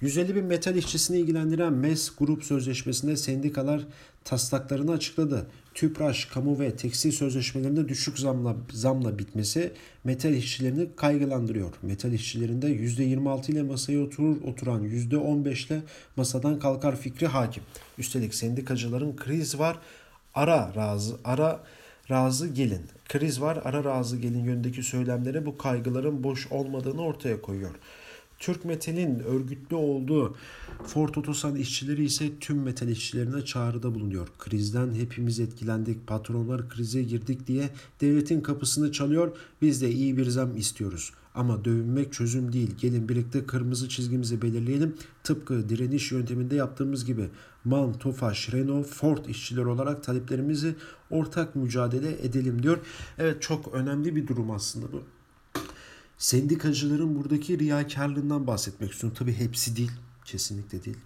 150 0.00 0.34
bin 0.34 0.44
metal 0.44 0.76
işçisini 0.76 1.18
ilgilendiren 1.18 1.72
MES 1.72 2.12
grup 2.18 2.44
sözleşmesinde 2.44 3.16
sendikalar 3.16 3.86
taslaklarını 4.24 4.92
açıkladı. 4.92 5.46
Tüpraş, 5.74 6.24
kamu 6.24 6.60
ve 6.60 6.76
tekstil 6.76 7.12
sözleşmelerinde 7.12 7.88
düşük 7.88 8.18
zamla, 8.18 8.56
zamla 8.72 9.18
bitmesi 9.18 9.72
metal 10.04 10.34
işçilerini 10.34 10.88
kaygılandırıyor. 10.96 11.72
Metal 11.82 12.12
işçilerinde 12.12 12.66
%26 12.66 13.52
ile 13.52 13.62
masaya 13.62 14.00
oturur 14.00 14.36
oturan 14.42 14.84
%15 14.84 15.66
ile 15.66 15.82
masadan 16.16 16.58
kalkar 16.58 16.96
fikri 16.96 17.26
hakim. 17.26 17.62
Üstelik 17.98 18.34
sendikacıların 18.34 19.16
kriz 19.16 19.58
var 19.58 19.78
ara 20.34 20.72
razı 20.76 21.16
ara 21.24 21.64
razı 22.10 22.48
gelin. 22.48 22.82
Kriz 23.08 23.40
var 23.40 23.62
ara 23.64 23.84
razı 23.84 24.16
gelin 24.16 24.44
yönündeki 24.44 24.82
söylemlere 24.82 25.46
bu 25.46 25.58
kaygıların 25.58 26.24
boş 26.24 26.52
olmadığını 26.52 27.02
ortaya 27.02 27.42
koyuyor. 27.42 27.70
Türk 28.38 28.64
metalin 28.64 29.18
örgütlü 29.18 29.76
olduğu 29.76 30.36
Ford 30.86 31.14
Otosan 31.14 31.56
işçileri 31.56 32.04
ise 32.04 32.38
tüm 32.40 32.62
metal 32.62 32.88
işçilerine 32.88 33.44
çağrıda 33.44 33.94
bulunuyor. 33.94 34.28
Krizden 34.38 34.94
hepimiz 34.94 35.40
etkilendik, 35.40 36.06
patronlar 36.06 36.68
krize 36.68 37.02
girdik 37.02 37.46
diye 37.46 37.70
devletin 38.00 38.40
kapısını 38.40 38.92
çalıyor. 38.92 39.36
Biz 39.62 39.82
de 39.82 39.90
iyi 39.90 40.16
bir 40.16 40.26
zam 40.26 40.56
istiyoruz. 40.56 41.12
Ama 41.34 41.64
dövünmek 41.64 42.12
çözüm 42.12 42.52
değil. 42.52 42.76
Gelin 42.78 43.08
birlikte 43.08 43.46
kırmızı 43.46 43.88
çizgimizi 43.88 44.42
belirleyelim. 44.42 44.96
Tıpkı 45.24 45.68
direniş 45.68 46.12
yönteminde 46.12 46.54
yaptığımız 46.54 47.04
gibi 47.04 47.28
MAN, 47.64 47.92
TOFAŞ, 47.92 48.52
Renault, 48.52 48.86
Ford 48.86 49.24
işçiler 49.24 49.64
olarak 49.64 50.04
taleplerimizi 50.04 50.74
ortak 51.10 51.56
mücadele 51.56 52.26
edelim 52.26 52.62
diyor. 52.62 52.78
Evet 53.18 53.42
çok 53.42 53.74
önemli 53.74 54.16
bir 54.16 54.26
durum 54.26 54.50
aslında 54.50 54.92
bu. 54.92 55.02
Sendikacıların 56.18 57.14
buradaki 57.16 57.58
riyakarlığından 57.58 58.46
bahsetmek 58.46 58.92
istiyorum. 58.92 59.16
Tabii 59.18 59.32
hepsi 59.32 59.76
değil. 59.76 59.92
Kesinlikle 60.24 60.84
değil. 60.84 60.96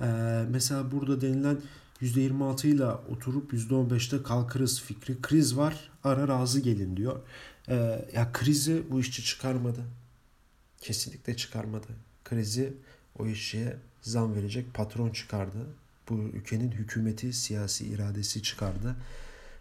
Ee, 0.00 0.04
mesela 0.50 0.90
burada 0.92 1.20
denilen 1.20 1.58
%26 2.02 2.66
ile 2.66 2.86
oturup 2.86 3.52
%15'te 3.52 4.22
kalkarız 4.22 4.80
fikri. 4.80 5.22
Kriz 5.22 5.56
var 5.56 5.90
ara 6.04 6.28
razı 6.28 6.60
gelin 6.60 6.96
diyor. 6.96 7.16
Ee, 7.68 8.04
ya 8.14 8.32
krizi 8.32 8.82
bu 8.90 9.00
işçi 9.00 9.24
çıkarmadı. 9.24 9.84
Kesinlikle 10.80 11.36
çıkarmadı. 11.36 11.86
Krizi 12.24 12.72
o 13.18 13.26
işçiye 13.26 13.76
zam 14.02 14.34
verecek 14.34 14.74
patron 14.74 15.10
çıkardı. 15.10 15.66
Bu 16.08 16.14
ülkenin 16.14 16.70
hükümeti 16.70 17.32
siyasi 17.32 17.86
iradesi 17.86 18.42
çıkardı. 18.42 18.96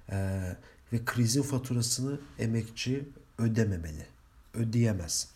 Ee, 0.09 0.55
ve 0.93 1.05
krizin 1.05 1.41
faturasını 1.41 2.19
emekçi 2.39 3.03
ödememeli. 3.37 4.05
Ödeyemez. 4.53 5.27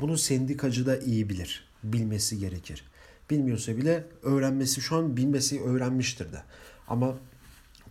Bunu 0.00 0.18
sendikacı 0.18 0.86
da 0.86 0.98
iyi 0.98 1.28
bilir. 1.28 1.68
Bilmesi 1.82 2.38
gerekir. 2.38 2.84
Bilmiyorsa 3.30 3.76
bile 3.76 4.04
öğrenmesi 4.22 4.80
şu 4.80 4.96
an 4.96 5.16
bilmesi 5.16 5.62
öğrenmiştir 5.62 6.32
de. 6.32 6.42
Ama 6.88 7.18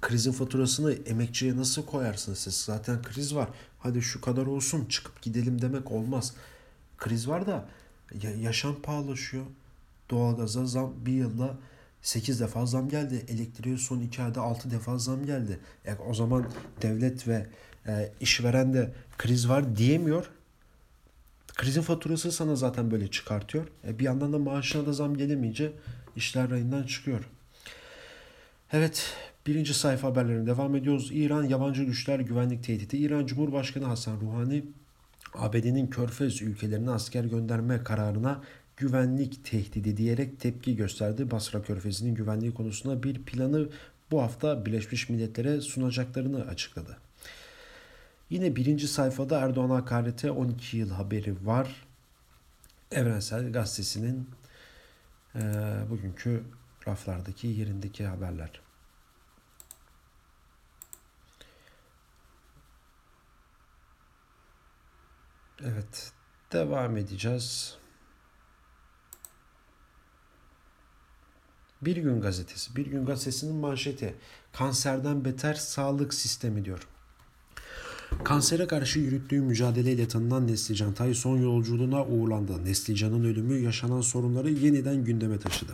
krizin 0.01 0.31
faturasını 0.31 0.93
emekçiye 0.93 1.57
nasıl 1.57 1.85
koyarsınız 1.85 2.39
siz? 2.39 2.53
Zaten 2.53 3.01
kriz 3.01 3.35
var. 3.35 3.49
Hadi 3.79 4.01
şu 4.01 4.21
kadar 4.21 4.45
olsun 4.45 4.85
çıkıp 4.85 5.21
gidelim 5.21 5.61
demek 5.61 5.91
olmaz. 5.91 6.33
Kriz 6.97 7.27
var 7.27 7.47
da 7.47 7.65
yaşam 8.39 8.81
pahalaşıyor. 8.81 9.45
Doğalgaza 10.09 10.65
zam 10.65 10.93
bir 11.05 11.13
yılda 11.13 11.57
8 12.01 12.39
defa 12.39 12.65
zam 12.65 12.89
geldi. 12.89 13.25
Elektriğe 13.27 13.77
son 13.77 13.99
2 13.99 14.21
ayda 14.21 14.41
6 14.41 14.71
defa 14.71 14.97
zam 14.97 15.25
geldi. 15.25 15.59
E, 15.85 15.95
o 15.95 16.13
zaman 16.13 16.49
devlet 16.81 17.27
ve 17.27 17.47
e, 17.87 18.11
işveren 18.19 18.73
de 18.73 18.93
kriz 19.17 19.49
var 19.49 19.77
diyemiyor. 19.77 20.29
Krizin 21.47 21.81
faturası 21.81 22.31
sana 22.31 22.55
zaten 22.55 22.91
böyle 22.91 23.11
çıkartıyor. 23.11 23.67
E, 23.87 23.99
bir 23.99 24.03
yandan 24.03 24.33
da 24.33 24.39
maaşına 24.39 24.85
da 24.85 24.93
zam 24.93 25.17
gelemeyince 25.17 25.71
işler 26.15 26.49
rayından 26.49 26.83
çıkıyor. 26.83 27.29
Evet, 28.71 29.13
birinci 29.47 29.73
sayfa 29.73 30.07
haberlerine 30.07 30.45
devam 30.47 30.75
ediyoruz. 30.75 31.09
İran 31.13 31.43
yabancı 31.43 31.83
güçler 31.83 32.19
güvenlik 32.19 32.63
tehdidi. 32.63 32.97
İran 32.97 33.25
Cumhurbaşkanı 33.25 33.85
Hasan 33.85 34.21
Ruhani, 34.21 34.65
ABD'nin 35.33 35.87
körfez 35.87 36.41
ülkelerine 36.41 36.91
asker 36.91 37.23
gönderme 37.23 37.83
kararına 37.83 38.41
güvenlik 38.77 39.45
tehdidi 39.45 39.97
diyerek 39.97 40.39
tepki 40.39 40.75
gösterdi. 40.75 41.31
Basra 41.31 41.61
Körfezi'nin 41.61 42.15
güvenliği 42.15 42.53
konusunda 42.53 43.03
bir 43.03 43.23
planı 43.23 43.69
bu 44.11 44.21
hafta 44.21 44.65
Birleşmiş 44.65 45.09
Milletler'e 45.09 45.61
sunacaklarını 45.61 46.47
açıkladı. 46.47 46.97
Yine 48.29 48.55
birinci 48.55 48.87
sayfada 48.87 49.39
Erdoğan 49.39 49.69
hakarete 49.69 50.31
12 50.31 50.77
yıl 50.77 50.89
haberi 50.89 51.45
var. 51.45 51.85
Evrensel 52.91 53.51
Gazetesi'nin 53.51 54.29
e, 55.35 55.41
bugünkü 55.89 56.43
raflardaki 56.87 57.47
yerindeki 57.47 58.05
haberler. 58.05 58.61
Evet, 65.63 66.11
devam 66.51 66.97
edeceğiz. 66.97 67.77
Bir 71.81 71.97
Gün 71.97 72.21
Gazetesi. 72.21 72.75
Bir 72.75 72.85
Gün 72.85 73.05
Gazetesi'nin 73.05 73.55
manşeti. 73.55 74.15
Kanserden 74.53 75.25
beter 75.25 75.53
sağlık 75.53 76.13
sistemi 76.13 76.65
diyor. 76.65 76.87
Kansere 78.23 78.67
karşı 78.67 78.99
yürüttüğü 78.99 79.41
mücadeleyle 79.41 80.07
tanınan 80.07 80.47
Neslican 80.47 80.93
Tay 80.93 81.13
son 81.13 81.37
yolculuğuna 81.37 82.05
uğurlandı. 82.05 82.65
Neslican'ın 82.65 83.23
ölümü 83.23 83.57
yaşanan 83.57 84.01
sorunları 84.01 84.49
yeniden 84.49 85.03
gündeme 85.03 85.39
taşıdı. 85.39 85.71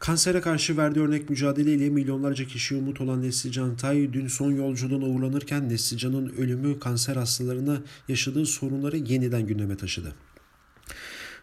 Kansere 0.00 0.40
karşı 0.40 0.76
verdiği 0.76 1.00
örnek 1.00 1.30
mücadeleyle 1.30 1.90
milyonlarca 1.90 2.44
kişi 2.44 2.74
umut 2.74 3.00
olan 3.00 3.22
Neslican 3.22 3.76
Tay 3.76 4.12
dün 4.12 4.28
son 4.28 4.52
yolculuğuna 4.52 5.04
uğurlanırken 5.04 5.68
Neslican'ın 5.68 6.28
ölümü 6.28 6.78
kanser 6.78 7.16
hastalarına 7.16 7.82
yaşadığı 8.08 8.46
sorunları 8.46 8.96
yeniden 8.96 9.46
gündeme 9.46 9.76
taşıdı. 9.76 10.14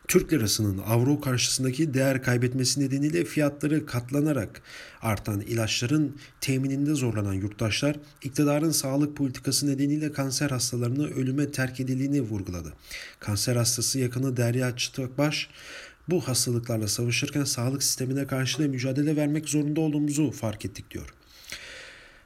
Türk 0.07 0.33
lirasının 0.33 0.77
avro 0.77 1.21
karşısındaki 1.21 1.93
değer 1.93 2.23
kaybetmesi 2.23 2.81
nedeniyle 2.81 3.25
fiyatları 3.25 3.85
katlanarak 3.85 4.61
artan 5.01 5.41
ilaçların 5.41 6.15
temininde 6.41 6.93
zorlanan 6.95 7.33
yurttaşlar 7.33 7.95
iktidarın 8.23 8.71
sağlık 8.71 9.17
politikası 9.17 9.67
nedeniyle 9.67 10.11
kanser 10.11 10.49
hastalarını 10.49 11.07
ölüme 11.09 11.51
terk 11.51 11.79
edildiğini 11.79 12.21
vurguladı. 12.21 12.73
Kanser 13.19 13.55
hastası 13.55 13.99
yakını 13.99 14.37
Derya 14.37 14.75
Çıtakbaş 14.75 15.49
bu 16.09 16.21
hastalıklarla 16.27 16.87
savaşırken 16.87 17.43
sağlık 17.43 17.83
sistemine 17.83 18.27
karşı 18.27 18.59
da 18.59 18.67
mücadele 18.67 19.15
vermek 19.15 19.49
zorunda 19.49 19.81
olduğumuzu 19.81 20.31
fark 20.31 20.65
ettik 20.65 20.91
diyor. 20.91 21.13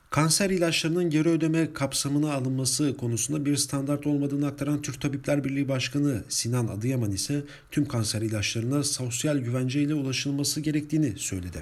Kanser 0.09 0.49
ilaçlarının 0.49 1.09
geri 1.09 1.29
ödeme 1.29 1.73
kapsamına 1.73 2.33
alınması 2.33 2.97
konusunda 2.97 3.45
bir 3.45 3.57
standart 3.57 4.07
olmadığını 4.07 4.47
aktaran 4.47 4.81
Türk 4.81 5.01
Tabipler 5.01 5.43
Birliği 5.43 5.67
Başkanı 5.69 6.23
Sinan 6.29 6.67
Adıyaman 6.67 7.11
ise 7.11 7.43
tüm 7.71 7.85
kanser 7.87 8.21
ilaçlarına 8.21 8.83
sosyal 8.83 9.37
güvence 9.37 9.81
ile 9.81 9.93
ulaşılması 9.93 10.61
gerektiğini 10.61 11.13
söyledi. 11.17 11.61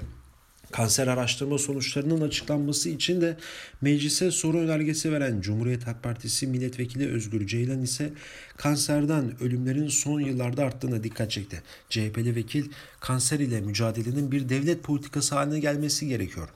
Kanser 0.72 1.06
araştırma 1.06 1.58
sonuçlarının 1.58 2.20
açıklanması 2.20 2.88
için 2.88 3.20
de 3.20 3.36
meclise 3.80 4.30
soru 4.30 4.58
önergesi 4.58 5.12
veren 5.12 5.40
Cumhuriyet 5.40 5.86
Halk 5.86 6.02
Partisi 6.02 6.46
Milletvekili 6.46 7.08
Özgür 7.08 7.46
Ceylan 7.46 7.82
ise 7.82 8.12
kanserden 8.56 9.42
ölümlerin 9.42 9.88
son 9.88 10.20
yıllarda 10.20 10.64
arttığına 10.64 11.04
dikkat 11.04 11.30
çekti. 11.30 11.62
CHP'li 11.88 12.36
vekil 12.36 12.70
kanser 13.00 13.40
ile 13.40 13.60
mücadelenin 13.60 14.32
bir 14.32 14.48
devlet 14.48 14.82
politikası 14.82 15.34
haline 15.34 15.60
gelmesi 15.60 16.08
gerekiyor. 16.08 16.48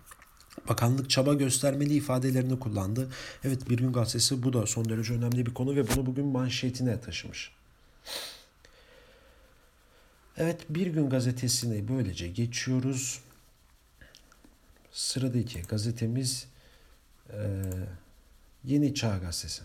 Bakanlık 0.69 1.11
çaba 1.11 1.35
göstermeli 1.35 1.95
ifadelerini 1.95 2.59
kullandı. 2.59 3.09
Evet 3.45 3.71
Bir 3.71 3.79
Gün 3.79 3.93
Gazetesi 3.93 4.43
bu 4.43 4.53
da 4.53 4.67
son 4.67 4.89
derece 4.89 5.15
önemli 5.15 5.47
bir 5.47 5.55
konu 5.55 5.77
ve 5.77 5.89
bunu 5.89 6.07
bugün 6.07 6.27
manşetine 6.27 7.01
taşımış. 7.01 7.51
Evet 10.37 10.61
Bir 10.69 10.87
Gün 10.87 11.11
Gazetesi'ni 11.11 11.89
böylece 11.89 12.29
geçiyoruz. 12.29 13.21
Sıradaki 14.95 15.63
gazetemiz 15.63 16.47
e, 17.31 17.39
Yeni 18.65 18.95
Çağ 18.95 19.19
Gazetesi. 19.19 19.63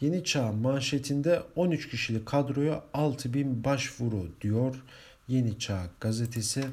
Yeni 0.00 0.24
Çağ 0.24 0.52
manşetinde 0.52 1.42
13 1.56 1.90
kişilik 1.90 2.26
kadroya 2.26 2.84
6000 2.94 3.64
başvuru 3.64 4.30
diyor. 4.40 4.84
Yeni 5.28 5.58
Çağ 5.58 5.90
gazetesi. 6.00 6.64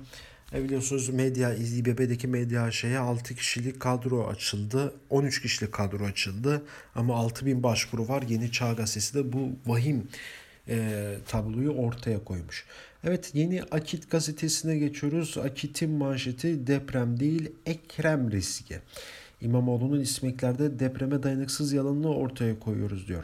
E 0.54 0.64
biliyorsunuz 0.64 1.10
medya, 1.10 1.54
İBB'deki 1.54 2.28
medya 2.28 2.72
şeye 2.72 3.00
6 3.00 3.36
kişilik 3.36 3.80
kadro 3.80 4.28
açıldı. 4.28 4.94
13 5.10 5.42
kişilik 5.42 5.72
kadro 5.72 6.06
açıldı. 6.06 6.64
Ama 6.96 7.16
6000 7.16 7.64
başvuru 7.64 8.08
var. 8.08 8.22
Yeni 8.22 8.52
Çağ 8.52 8.74
gazetesi 8.74 9.14
de 9.14 9.34
bu 9.34 9.50
vahim 9.66 10.08
e, 10.68 11.18
tabloyu 11.28 11.72
ortaya 11.72 12.24
koymuş. 12.24 12.66
Evet 13.06 13.32
yeni 13.34 13.64
Akit 13.64 14.12
gazetesine 14.12 14.78
geçiyoruz. 14.78 15.38
Akit'in 15.38 15.92
manşeti 15.92 16.68
deprem 16.68 17.20
değil 17.20 17.52
ekrem 17.66 18.32
riski. 18.32 18.80
İmamoğlu'nun 19.42 20.00
ismeklerde 20.00 20.80
depreme 20.80 21.24
dayanıksız 21.24 21.74
yalanını 21.74 22.16
ortaya 22.16 22.60
koyuyoruz 22.60 23.08
diyor. 23.08 23.24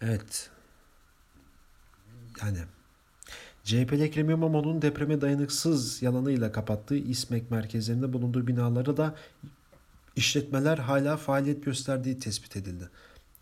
Evet. 0.00 0.50
Yani 2.42 2.58
CHP'li 3.64 4.02
Ekrem 4.02 4.30
İmamoğlu'nun 4.30 4.82
depreme 4.82 5.20
dayanıksız 5.20 6.02
yalanıyla 6.02 6.52
kapattığı 6.52 6.96
İSMEK 6.96 7.50
merkezlerinde 7.50 8.12
bulunduğu 8.12 8.46
binaları 8.46 8.96
da 8.96 9.14
işletmeler 10.16 10.78
hala 10.78 11.16
faaliyet 11.16 11.64
gösterdiği 11.64 12.18
tespit 12.18 12.56
edildi. 12.56 12.90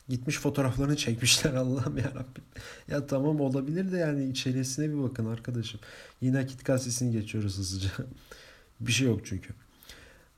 Gitmiş 0.08 0.38
fotoğraflarını 0.38 0.96
çekmişler 0.96 1.54
Allah'ım 1.54 1.98
ya 1.98 2.04
Rabbim. 2.04 2.44
Ya 2.88 3.06
tamam 3.06 3.40
olabilir 3.40 3.92
de 3.92 3.96
yani 3.96 4.30
içerisine 4.30 4.88
bir 4.88 5.02
bakın 5.02 5.26
arkadaşım. 5.26 5.80
Yine 6.20 6.38
Akit 6.38 6.64
gazetesini 6.64 7.12
geçiyoruz 7.12 7.58
hızlıca. 7.58 7.90
bir 8.80 8.92
şey 8.92 9.06
yok 9.06 9.20
çünkü. 9.24 9.54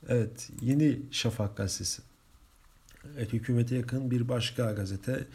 Evet 0.07 0.49
yeni 0.61 0.99
Şafak 1.11 1.57
gazetesi. 1.57 2.01
Evet, 3.17 3.33
hükümete 3.33 3.75
yakın 3.75 4.11
bir 4.11 4.29
başka 4.29 4.71
gazete. 4.71 5.27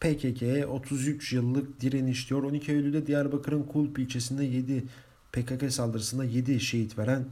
PKK'ye 0.00 0.66
33 0.66 1.32
yıllık 1.32 1.80
direniş 1.80 2.30
diyor. 2.30 2.42
12 2.42 2.72
Eylül'de 2.72 3.06
Diyarbakır'ın 3.06 3.62
Kulp 3.62 3.98
ilçesinde 3.98 4.44
7 4.44 4.84
PKK 5.32 5.72
saldırısında 5.72 6.24
7 6.24 6.60
şehit 6.60 6.98
veren 6.98 7.24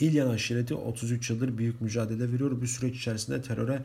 Hilyan 0.00 0.30
aşireti 0.30 0.74
33 0.74 1.30
yıldır 1.30 1.58
büyük 1.58 1.80
mücadele 1.80 2.32
veriyor. 2.32 2.60
Bu 2.60 2.66
süreç 2.66 2.96
içerisinde 2.96 3.42
teröre 3.42 3.82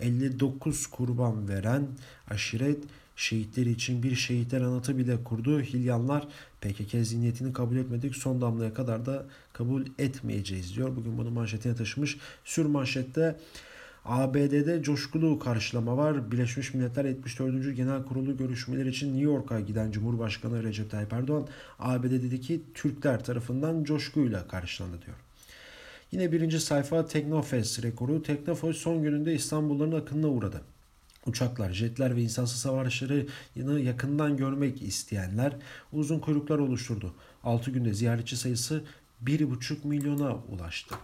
59 0.00 0.86
kurban 0.86 1.48
veren 1.48 1.86
aşiret 2.30 2.78
şehitleri 3.16 3.70
için 3.70 4.02
bir 4.02 4.14
şehitler 4.16 4.60
anıtı 4.60 4.98
bile 4.98 5.24
kurdu. 5.24 5.60
Hilyanlar 5.60 6.28
PKK 6.60 6.90
zihniyetini 6.92 7.52
kabul 7.52 7.76
etmedik. 7.76 8.16
Son 8.16 8.40
damlaya 8.40 8.74
kadar 8.74 9.06
da 9.06 9.26
kabul 9.52 9.82
etmeyeceğiz 9.98 10.76
diyor. 10.76 10.96
Bugün 10.96 11.18
bunu 11.18 11.30
manşetine 11.30 11.74
taşımış. 11.74 12.18
Sür 12.44 12.66
manşette 12.66 13.36
ABD'de 14.04 14.82
coşkulu 14.82 15.38
karşılama 15.38 15.96
var. 15.96 16.30
Birleşmiş 16.30 16.74
Milletler 16.74 17.04
74. 17.04 17.76
Genel 17.76 18.04
Kurulu 18.04 18.36
görüşmeler 18.36 18.86
için 18.86 19.06
New 19.06 19.24
York'a 19.24 19.60
giden 19.60 19.90
Cumhurbaşkanı 19.90 20.62
Recep 20.62 20.90
Tayyip 20.90 21.12
Erdoğan 21.12 21.48
ABD'deki 21.78 22.62
Türkler 22.74 23.24
tarafından 23.24 23.84
coşkuyla 23.84 24.48
karşılandı 24.48 25.02
diyor. 25.06 25.25
Yine 26.16 26.32
birinci 26.32 26.60
sayfa 26.60 27.06
Teknofest 27.06 27.82
rekoru. 27.82 28.22
Teknofest 28.22 28.78
son 28.78 29.02
gününde 29.02 29.34
İstanbulluların 29.34 30.00
akınına 30.00 30.28
uğradı. 30.28 30.60
Uçaklar, 31.26 31.72
jetler 31.72 32.16
ve 32.16 32.22
insansız 32.22 32.60
savaşlarını 32.60 33.80
yakından 33.80 34.36
görmek 34.36 34.82
isteyenler 34.82 35.52
uzun 35.92 36.18
kuyruklar 36.18 36.58
oluşturdu. 36.58 37.14
6 37.44 37.70
günde 37.70 37.94
ziyaretçi 37.94 38.36
sayısı 38.36 38.84
1,5 39.24 39.86
milyona 39.86 40.34
ulaştı. 40.34 40.94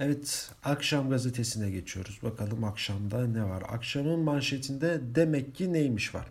Evet, 0.00 0.50
akşam 0.64 1.10
gazetesine 1.10 1.70
geçiyoruz. 1.70 2.18
Bakalım 2.22 2.64
akşamda 2.64 3.26
ne 3.26 3.44
var? 3.44 3.62
Akşamın 3.68 4.20
manşetinde 4.20 5.00
demek 5.14 5.54
ki 5.54 5.72
neymiş 5.72 6.14
var? 6.14 6.26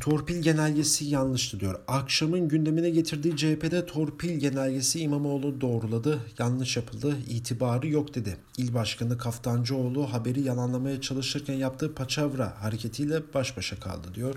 Torpil 0.00 0.42
genelgesi 0.42 1.04
yanlıştı 1.04 1.60
diyor. 1.60 1.80
Akşamın 1.88 2.48
gündemine 2.48 2.90
getirdiği 2.90 3.36
CHP'de 3.36 3.86
torpil 3.86 4.38
genelgesi 4.38 5.00
İmamoğlu 5.00 5.60
doğruladı. 5.60 6.20
Yanlış 6.38 6.76
yapıldı. 6.76 7.16
itibarı 7.28 7.88
yok 7.88 8.14
dedi. 8.14 8.36
İl 8.58 8.74
Başkanı 8.74 9.18
Kaftancıoğlu 9.18 10.12
haberi 10.12 10.40
yalanlamaya 10.40 11.00
çalışırken 11.00 11.54
yaptığı 11.54 11.94
paçavra 11.94 12.62
hareketiyle 12.62 13.22
baş 13.34 13.56
başa 13.56 13.80
kaldı 13.80 14.14
diyor. 14.14 14.34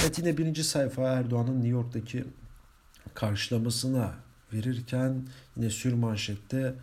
Evet 0.00 0.18
yine 0.18 0.38
birinci 0.38 0.64
sayfa 0.64 1.02
Erdoğan'ın 1.02 1.54
New 1.54 1.68
York'taki 1.68 2.24
karşılamasına 3.14 4.14
verirken 4.52 5.26
yine 5.56 5.70
sür 5.70 5.92
manşette 5.92 6.74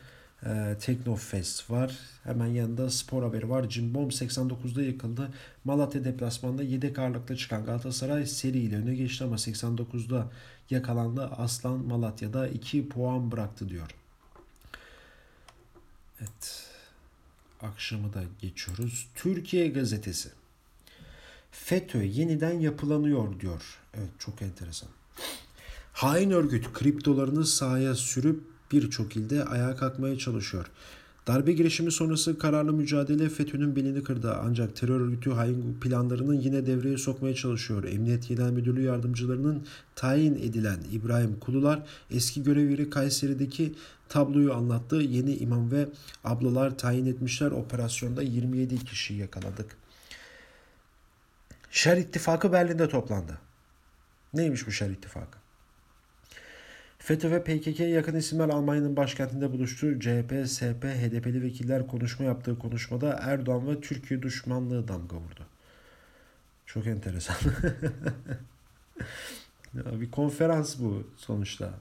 e, 0.46 0.78
Teknofest 0.80 1.72
var. 1.72 1.98
Hemen 2.24 2.48
yanında 2.48 2.90
spor 2.90 3.24
haberi 3.24 3.50
var. 3.50 3.70
Cimbom 3.70 4.10
89'da 4.10 4.82
yıkıldı. 4.82 5.34
Malatya 5.64 6.04
deplasmanda 6.04 6.64
yedek 6.64 7.00
ağırlıkta 7.00 7.36
çıkan 7.36 7.66
Galatasaray 7.66 8.26
seriyle 8.26 8.76
öne 8.76 8.96
geçti 8.96 9.24
ama 9.24 9.36
89'da 9.36 10.32
yakalandı. 10.70 11.26
Aslan 11.26 11.86
Malatya'da 11.86 12.48
2 12.48 12.90
puan 12.90 13.32
bıraktı 13.32 13.70
diyor. 13.70 13.90
Evet. 16.20 16.68
Akşamı 17.62 18.14
da 18.14 18.24
geçiyoruz. 18.42 19.08
Türkiye 19.16 19.68
gazetesi. 19.68 20.30
FETÖ 21.52 22.04
yeniden 22.04 22.60
yapılanıyor 22.60 23.40
diyor. 23.40 23.80
Evet 23.94 24.10
çok 24.20 24.42
enteresan. 24.42 24.90
Hain 25.94 26.32
örgüt 26.32 26.74
kriptolarını 26.74 27.46
sahaya 27.46 27.96
sürüp 27.96 28.55
birçok 28.72 29.16
ilde 29.16 29.46
ayağa 29.46 29.76
kalkmaya 29.76 30.18
çalışıyor. 30.18 30.66
Darbe 31.28 31.52
girişimi 31.52 31.92
sonrası 31.92 32.38
kararlı 32.38 32.74
mücadele 32.74 33.30
FETÖ'nün 33.30 33.76
belini 33.76 34.04
kırdı. 34.04 34.36
Ancak 34.44 34.76
terör 34.76 35.02
örgütü 35.02 35.32
hain 35.32 35.78
planlarını 35.82 36.36
yine 36.36 36.66
devreye 36.66 36.98
sokmaya 36.98 37.36
çalışıyor. 37.36 37.84
Emniyet 37.84 38.28
Genel 38.28 38.52
Müdürlüğü 38.52 38.84
yardımcılarının 38.84 39.66
tayin 39.96 40.36
edilen 40.36 40.80
İbrahim 40.92 41.40
Kulular 41.40 41.84
eski 42.12 42.44
görev 42.44 42.70
yeri 42.70 42.90
Kayseri'deki 42.90 43.74
tabloyu 44.10 44.54
anlattı. 44.54 44.96
Yeni 44.96 45.36
imam 45.36 45.72
ve 45.72 45.88
ablalar 46.24 46.78
tayin 46.78 47.06
etmişler. 47.06 47.52
Operasyonda 47.52 48.22
27 48.22 48.86
kişi 48.86 49.14
yakaladık. 49.14 49.78
Şer 51.72 51.98
İttifakı 51.98 52.52
Berlin'de 52.52 52.90
toplandı. 52.90 53.38
Neymiş 54.34 54.68
bu 54.68 54.72
Şer 54.72 54.90
İttifakı? 54.90 55.45
FETÖ 57.06 57.32
ve 57.32 57.44
PKK'ya 57.44 57.90
yakın 57.90 58.16
isimler 58.16 58.50
Almanya'nın 58.50 58.98
başkentinde 58.98 59.52
buluştu. 59.52 60.00
CHP, 60.00 60.34
SP, 60.54 60.84
HDP'li 60.84 61.44
vekiller 61.44 61.88
konuşma 61.88 62.26
yaptığı 62.26 62.60
konuşmada 62.60 63.20
Erdoğan 63.22 63.68
ve 63.68 63.82
Türkiye 63.82 64.22
düşmanlığı 64.22 64.88
damga 64.88 65.16
vurdu. 65.16 65.46
Çok 66.66 66.88
enteresan. 66.88 67.36
ya 69.74 70.02
bir 70.02 70.12
konferans 70.12 70.80
bu 70.80 71.08
sonuçta. 71.18 71.74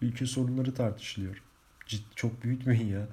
Ülke 0.00 0.26
sorunları 0.26 0.74
tartışılıyor. 0.74 1.42
Ciddi, 1.86 2.14
çok 2.14 2.42
büyütmeyin 2.42 2.86
ya. 2.86 3.08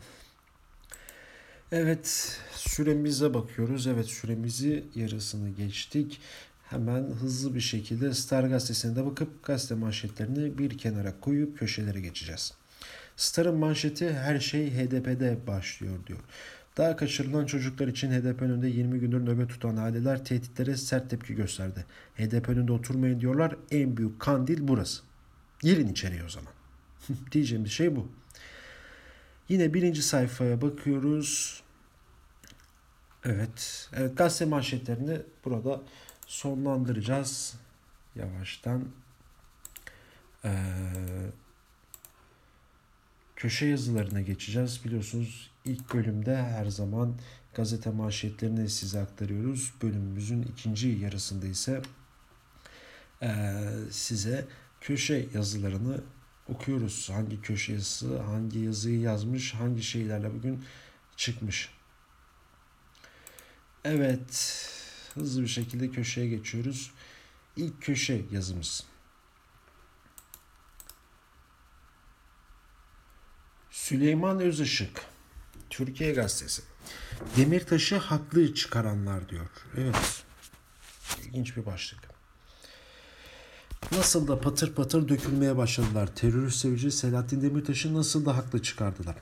Evet 1.71 2.37
süremize 2.51 3.33
bakıyoruz. 3.33 3.87
Evet 3.87 4.05
süremizi 4.05 4.85
yarısını 4.95 5.49
geçtik 5.49 6.21
hemen 6.71 7.03
hızlı 7.03 7.55
bir 7.55 7.59
şekilde 7.59 8.13
Star 8.13 8.43
gazetesine 8.43 9.05
bakıp 9.05 9.43
gazete 9.43 9.75
manşetlerini 9.75 10.57
bir 10.57 10.77
kenara 10.77 11.19
koyup 11.19 11.57
köşelere 11.57 12.01
geçeceğiz. 12.01 12.53
Star'ın 13.15 13.55
manşeti 13.55 14.13
her 14.13 14.39
şey 14.39 14.71
HDP'de 14.71 15.47
başlıyor 15.47 16.07
diyor. 16.07 16.19
Daha 16.77 16.95
kaçırılan 16.95 17.45
çocuklar 17.45 17.87
için 17.87 18.11
HDP 18.11 18.41
önünde 18.41 18.67
20 18.67 18.99
gündür 18.99 19.25
nöbet 19.25 19.49
tutan 19.49 19.77
aileler 19.77 20.25
tehditlere 20.25 20.77
sert 20.77 21.09
tepki 21.09 21.35
gösterdi. 21.35 21.85
HDP 22.17 22.49
önünde 22.49 22.71
oturmayın 22.71 23.19
diyorlar. 23.19 23.55
En 23.71 23.97
büyük 23.97 24.19
kandil 24.19 24.67
burası. 24.67 25.01
Girin 25.59 25.87
içeriye 25.87 26.23
o 26.23 26.29
zaman. 26.29 26.53
Diyeceğimiz 27.31 27.71
şey 27.71 27.95
bu. 27.95 28.07
Yine 29.49 29.73
birinci 29.73 30.01
sayfaya 30.01 30.61
bakıyoruz. 30.61 31.61
Evet. 33.25 33.89
Evet 33.93 34.17
gazete 34.17 34.45
manşetlerini 34.45 35.21
burada 35.45 35.81
sonlandıracağız. 36.27 37.55
Yavaştan 38.15 38.87
ee, 40.45 40.51
köşe 43.35 43.65
yazılarına 43.65 44.21
geçeceğiz. 44.21 44.85
Biliyorsunuz 44.85 45.51
ilk 45.65 45.93
bölümde 45.93 46.37
her 46.37 46.65
zaman 46.65 47.15
gazete 47.53 47.89
manşetlerini 47.89 48.69
size 48.69 48.99
aktarıyoruz. 48.99 49.73
Bölümümüzün 49.81 50.41
ikinci 50.41 50.87
yarısında 50.87 51.47
ise 51.47 51.81
ee, 53.21 53.53
size 53.91 54.47
köşe 54.81 55.27
yazılarını 55.33 56.01
okuyoruz. 56.49 57.09
Hangi 57.13 57.41
köşe 57.41 57.73
yazısı, 57.73 58.19
hangi 58.19 58.59
yazıyı 58.59 58.99
yazmış, 58.99 59.53
hangi 59.53 59.83
şeylerle 59.83 60.33
bugün 60.33 60.63
çıkmış. 61.17 61.80
Evet 63.85 64.67
hızlı 65.13 65.41
bir 65.41 65.47
şekilde 65.47 65.91
köşeye 65.91 66.27
geçiyoruz. 66.27 66.91
İlk 67.55 67.81
köşe 67.81 68.21
yazımız. 68.31 68.83
Süleyman 73.71 74.39
Özışık, 74.39 75.05
Türkiye 75.69 76.13
Gazetesi. 76.13 76.61
Demirtaş'ı 77.37 77.97
haklı 77.97 78.53
çıkaranlar 78.53 79.29
diyor. 79.29 79.47
Evet. 79.77 80.23
İlginç 81.23 81.57
bir 81.57 81.65
başlık. 81.65 82.11
Nasıl 83.91 84.27
da 84.27 84.41
patır 84.41 84.75
patır 84.75 85.09
dökülmeye 85.09 85.57
başladılar. 85.57 86.15
Terörist 86.15 86.57
sevici 86.57 86.91
Selahattin 86.91 87.41
Demirtaş'ı 87.41 87.93
nasıl 87.93 88.25
da 88.25 88.37
haklı 88.37 88.61
çıkardılar. 88.61 89.15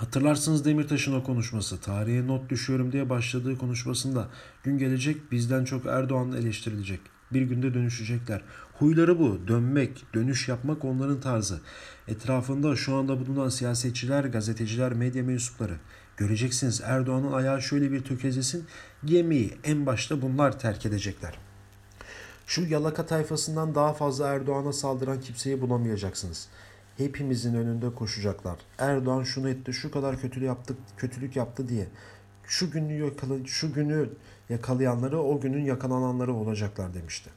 Hatırlarsınız 0.00 0.64
Demirtaş'ın 0.64 1.14
o 1.14 1.24
konuşması, 1.24 1.80
tarihe 1.80 2.26
not 2.26 2.50
düşüyorum 2.50 2.92
diye 2.92 3.10
başladığı 3.10 3.58
konuşmasında 3.58 4.28
gün 4.64 4.78
gelecek 4.78 5.32
bizden 5.32 5.64
çok 5.64 5.86
Erdoğan 5.86 6.32
eleştirilecek. 6.32 7.00
Bir 7.32 7.42
günde 7.42 7.74
dönüşecekler. 7.74 8.42
Huyları 8.78 9.18
bu. 9.18 9.48
Dönmek, 9.48 10.04
dönüş 10.14 10.48
yapmak 10.48 10.84
onların 10.84 11.20
tarzı. 11.20 11.60
Etrafında 12.08 12.76
şu 12.76 12.94
anda 12.94 13.20
bulunan 13.20 13.48
siyasetçiler, 13.48 14.24
gazeteciler, 14.24 14.92
medya 14.92 15.22
mensupları. 15.22 15.76
Göreceksiniz 16.16 16.80
Erdoğan'ın 16.84 17.32
ayağı 17.32 17.62
şöyle 17.62 17.92
bir 17.92 18.04
tökezlesin. 18.04 18.64
Gemiyi 19.04 19.54
en 19.64 19.86
başta 19.86 20.22
bunlar 20.22 20.58
terk 20.58 20.86
edecekler. 20.86 21.38
Şu 22.46 22.62
yalaka 22.62 23.06
tayfasından 23.06 23.74
daha 23.74 23.92
fazla 23.92 24.28
Erdoğan'a 24.28 24.72
saldıran 24.72 25.20
kimseyi 25.20 25.60
bulamayacaksınız 25.60 26.48
hepimizin 27.00 27.54
önünde 27.54 27.94
koşacaklar. 27.94 28.58
Erdoğan 28.78 29.22
şunu 29.22 29.48
etti, 29.48 29.72
şu 29.72 29.90
kadar 29.90 30.20
kötülük 30.20 30.46
yaptı, 30.46 30.76
kötülük 30.96 31.36
yaptı 31.36 31.68
diye. 31.68 31.86
Şu 32.46 32.70
günü 32.70 33.04
yakalı, 33.04 33.48
şu 33.48 33.72
günü 33.72 34.08
yakalayanları 34.48 35.20
o 35.20 35.40
günün 35.40 35.64
yakalananları 35.64 36.34
olacaklar 36.34 36.94
demişti. 36.94 37.30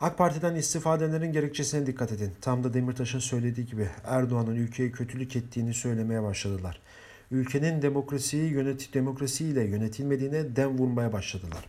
AK 0.00 0.18
Parti'den 0.18 0.54
istifa 0.54 0.96
edenlerin 0.96 1.32
gerekçesine 1.32 1.86
dikkat 1.86 2.12
edin. 2.12 2.32
Tam 2.40 2.64
da 2.64 2.74
Demirtaş'ın 2.74 3.18
söylediği 3.18 3.66
gibi 3.66 3.88
Erdoğan'ın 4.04 4.56
ülkeye 4.56 4.92
kötülük 4.92 5.36
ettiğini 5.36 5.74
söylemeye 5.74 6.22
başladılar. 6.22 6.80
Ülkenin 7.30 7.82
demokrasiyi 7.82 8.50
yönet 8.50 8.94
demokrasiyle 8.94 9.64
yönetilmediğine 9.64 10.56
dem 10.56 10.78
vurmaya 10.78 11.12
başladılar. 11.12 11.64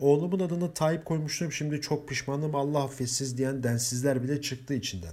Oğlumun 0.00 0.40
adını 0.40 0.74
Tayyip 0.74 1.04
koymuştum 1.04 1.52
şimdi 1.52 1.80
çok 1.80 2.08
pişmanım 2.08 2.54
Allah 2.54 2.84
affetsiz 2.84 3.38
diyen 3.38 3.62
densizler 3.62 4.22
bile 4.22 4.42
çıktı 4.42 4.74
içinden. 4.74 5.12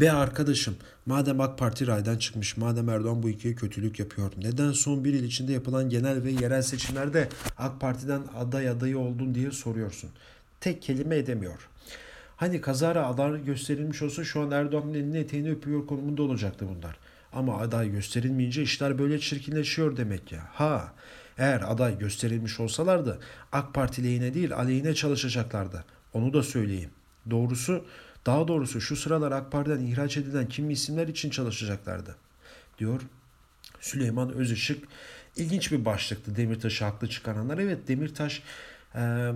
Be 0.00 0.12
arkadaşım 0.12 0.76
madem 1.06 1.40
AK 1.40 1.58
Parti 1.58 1.86
raydan 1.86 2.16
çıkmış 2.18 2.56
madem 2.56 2.88
Erdoğan 2.88 3.22
bu 3.22 3.28
ülkeye 3.28 3.54
kötülük 3.54 3.98
yapıyor 3.98 4.32
neden 4.36 4.72
son 4.72 5.04
bir 5.04 5.14
yıl 5.14 5.24
içinde 5.24 5.52
yapılan 5.52 5.88
genel 5.88 6.22
ve 6.22 6.30
yerel 6.30 6.62
seçimlerde 6.62 7.28
AK 7.56 7.80
Parti'den 7.80 8.22
aday 8.36 8.68
adayı 8.68 8.98
oldun 8.98 9.34
diye 9.34 9.50
soruyorsun. 9.50 10.10
Tek 10.60 10.82
kelime 10.82 11.16
edemiyor. 11.16 11.68
Hani 12.36 12.60
kazara 12.60 13.06
aday 13.06 13.44
gösterilmiş 13.44 14.02
olsa 14.02 14.24
şu 14.24 14.40
an 14.40 14.50
Erdoğan'ın 14.50 14.94
elini 14.94 15.18
eteğini 15.18 15.50
öpüyor 15.50 15.86
konumunda 15.86 16.22
olacaktı 16.22 16.66
bunlar. 16.68 16.96
Ama 17.32 17.58
aday 17.58 17.90
gösterilmeyince 17.90 18.62
işler 18.62 18.98
böyle 18.98 19.18
çirkinleşiyor 19.18 19.96
demek 19.96 20.32
ya. 20.32 20.42
Ha 20.52 20.92
eğer 21.38 21.72
aday 21.72 21.98
gösterilmiş 21.98 22.60
olsalardı 22.60 23.18
AK 23.52 23.74
Parti 23.74 24.04
lehine 24.04 24.34
değil 24.34 24.56
aleyhine 24.56 24.94
çalışacaklardı. 24.94 25.84
Onu 26.12 26.32
da 26.32 26.42
söyleyeyim. 26.42 26.90
Doğrusu 27.30 27.84
daha 28.26 28.48
doğrusu 28.48 28.80
şu 28.80 28.96
sıralar 28.96 29.32
AK 29.32 29.52
Parti'den 29.52 29.80
ihraç 29.80 30.16
edilen 30.16 30.48
kimi 30.48 30.72
isimler 30.72 31.08
için 31.08 31.30
çalışacaklardı. 31.30 32.16
Diyor 32.78 33.00
Süleyman 33.80 34.32
Özışık 34.32 34.88
ilginç 35.36 35.72
bir 35.72 35.84
başlıktı 35.84 36.36
Demirtaş'ı 36.36 36.84
haklı 36.84 37.08
çıkaranlar. 37.08 37.58
Evet 37.58 37.88
Demirtaş 37.88 38.42
e, 38.94 39.32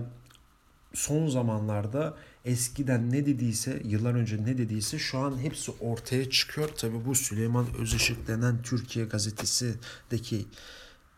son 0.93 1.27
zamanlarda 1.27 2.17
eskiden 2.45 3.11
ne 3.11 3.25
dediyse, 3.25 3.81
yıllar 3.85 4.13
önce 4.13 4.43
ne 4.45 4.57
dediyse 4.57 4.99
şu 4.99 5.19
an 5.19 5.39
hepsi 5.39 5.71
ortaya 5.71 6.29
çıkıyor. 6.29 6.69
Tabi 6.69 7.05
bu 7.05 7.15
Süleyman 7.15 7.65
Özışık 7.79 8.27
denen 8.27 8.61
Türkiye 8.61 9.05
gazetesindeki 9.05 10.45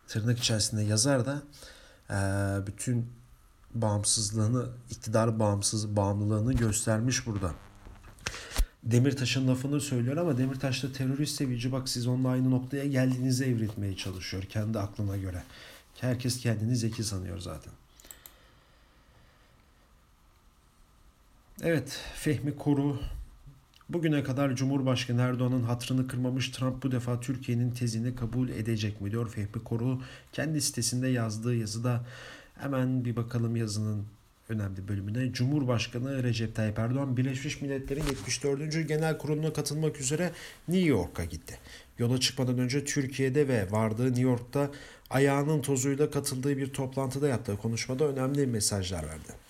tırnak 0.08 0.40
içerisinde 0.40 0.82
yazar 0.82 1.26
da 1.26 1.42
e, 2.10 2.18
bütün 2.68 3.10
bağımsızlığını, 3.76 4.70
iktidar 4.90 5.40
bağımsız 5.40 5.96
bağımlılığını 5.96 6.54
göstermiş 6.54 7.28
burada. 7.28 7.54
Demirtaş'ın 8.84 9.48
lafını 9.48 9.82
söylüyor 9.82 10.18
ama 10.18 10.38
Demirtaş 10.38 10.84
da 10.84 10.92
terörist 10.92 11.36
sevici 11.36 11.72
bak 11.72 11.90
siz 11.90 12.08
onunla 12.08 12.30
aynı 12.30 12.52
noktaya 12.52 12.86
geldiğinizi 12.86 13.46
evritmeye 13.46 13.98
çalışıyor 13.98 14.44
kendi 14.44 14.80
aklına 14.80 15.18
göre. 15.18 15.44
Herkes 16.02 16.40
kendini 16.40 16.76
zeki 16.76 17.04
sanıyor 17.04 17.40
zaten. 17.40 17.74
Evet, 21.62 22.00
Fehmi 22.16 22.56
Koru 22.58 23.00
Bugüne 23.90 24.24
kadar 24.24 24.56
Cumhurbaşkanı 24.56 25.22
Erdoğan'ın 25.22 25.64
hatrını 25.64 26.08
kırmamış 26.08 26.50
Trump 26.50 26.84
bu 26.84 26.92
defa 26.92 27.20
Türkiye'nin 27.20 27.72
tezini 27.72 28.16
kabul 28.16 28.50
edecek 28.50 29.02
mi 29.02 29.12
diyor 29.12 29.30
Fehmi 29.30 29.64
Koru. 29.64 30.02
Kendi 30.32 30.62
sitesinde 30.62 31.08
yazdığı 31.08 31.56
yazıda 31.56 32.06
hemen 32.60 33.06
bir 33.06 33.16
bakalım 33.16 33.56
yazının 33.56 34.06
önemli 34.50 34.88
bölümüne. 34.88 35.34
Cumhurbaşkanı 35.34 36.24
Recep 36.24 36.56
Tayyip 36.56 36.80
Erdoğan 36.80 37.18
Birleşmiş 37.18 37.62
Milletler'in 37.62 38.04
74. 38.04 38.88
Genel 38.88 39.18
Kurulu'na 39.18 39.54
katılmak 39.54 40.00
üzere 40.00 40.32
New 40.68 40.90
York'a 40.90 41.26
gitti. 41.26 41.60
Yola 42.00 42.20
çıkmadan 42.20 42.60
önce 42.60 42.86
Türkiye'de 42.86 43.48
ve 43.48 43.72
vardığı 43.72 44.08
New 44.08 44.22
York'ta 44.22 44.72
ayağının 45.10 45.62
tozuyla 45.62 46.12
katıldığı 46.12 46.58
bir 46.58 46.74
toplantıda 46.74 47.28
yaptığı 47.28 47.58
konuşmada 47.58 48.08
önemli 48.08 48.48
mesajlar 48.48 49.04
verdi. 49.04 49.45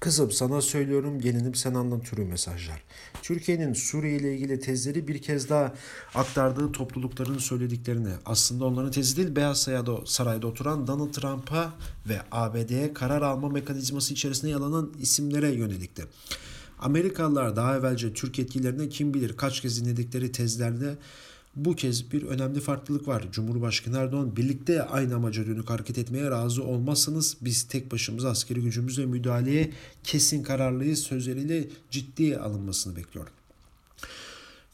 Kızım 0.00 0.30
sana 0.30 0.60
söylüyorum 0.60 1.20
gelinim 1.20 1.54
sen 1.54 1.74
anla 1.74 2.00
türü 2.00 2.24
mesajlar. 2.24 2.82
Türkiye'nin 3.22 3.72
Suriye 3.72 4.16
ile 4.16 4.34
ilgili 4.34 4.60
tezleri 4.60 5.08
bir 5.08 5.22
kez 5.22 5.48
daha 5.48 5.74
aktardığı 6.14 6.72
toplulukların 6.72 7.38
söylediklerini 7.38 8.12
aslında 8.26 8.64
onların 8.64 8.90
tezi 8.90 9.16
değil 9.16 9.36
Beyaz 9.36 9.62
Saray'da, 9.62 10.06
Saray'da 10.06 10.46
oturan 10.46 10.86
Donald 10.86 11.12
Trump'a 11.12 11.72
ve 12.08 12.20
ABD'ye 12.32 12.94
karar 12.94 13.22
alma 13.22 13.48
mekanizması 13.48 14.12
içerisinde 14.14 14.50
yalanan 14.50 14.92
isimlere 14.98 15.48
yönelikti. 15.48 16.04
Amerikalılar 16.78 17.56
daha 17.56 17.76
evvelce 17.76 18.12
Türk 18.12 18.38
yetkililerine 18.38 18.88
kim 18.88 19.14
bilir 19.14 19.36
kaç 19.36 19.60
kez 19.60 19.84
dinledikleri 19.84 20.32
tezlerde 20.32 20.96
bu 21.56 21.76
kez 21.76 22.12
bir 22.12 22.22
önemli 22.22 22.60
farklılık 22.60 23.08
var. 23.08 23.24
Cumhurbaşkanı 23.32 23.98
Erdoğan 23.98 24.36
birlikte 24.36 24.82
aynı 24.82 25.14
amaca 25.14 25.46
dönük 25.46 25.70
hareket 25.70 25.98
etmeye 25.98 26.30
razı 26.30 26.64
olmazsanız 26.64 27.36
biz 27.40 27.62
tek 27.62 27.92
başımıza 27.92 28.30
askeri 28.30 28.60
gücümüzle 28.60 29.06
müdahaleye 29.06 29.70
kesin 30.04 30.42
kararlıyız 30.42 30.98
sözleriyle 30.98 31.68
ciddiye 31.90 32.38
alınmasını 32.38 32.96
bekliyor. 32.96 33.26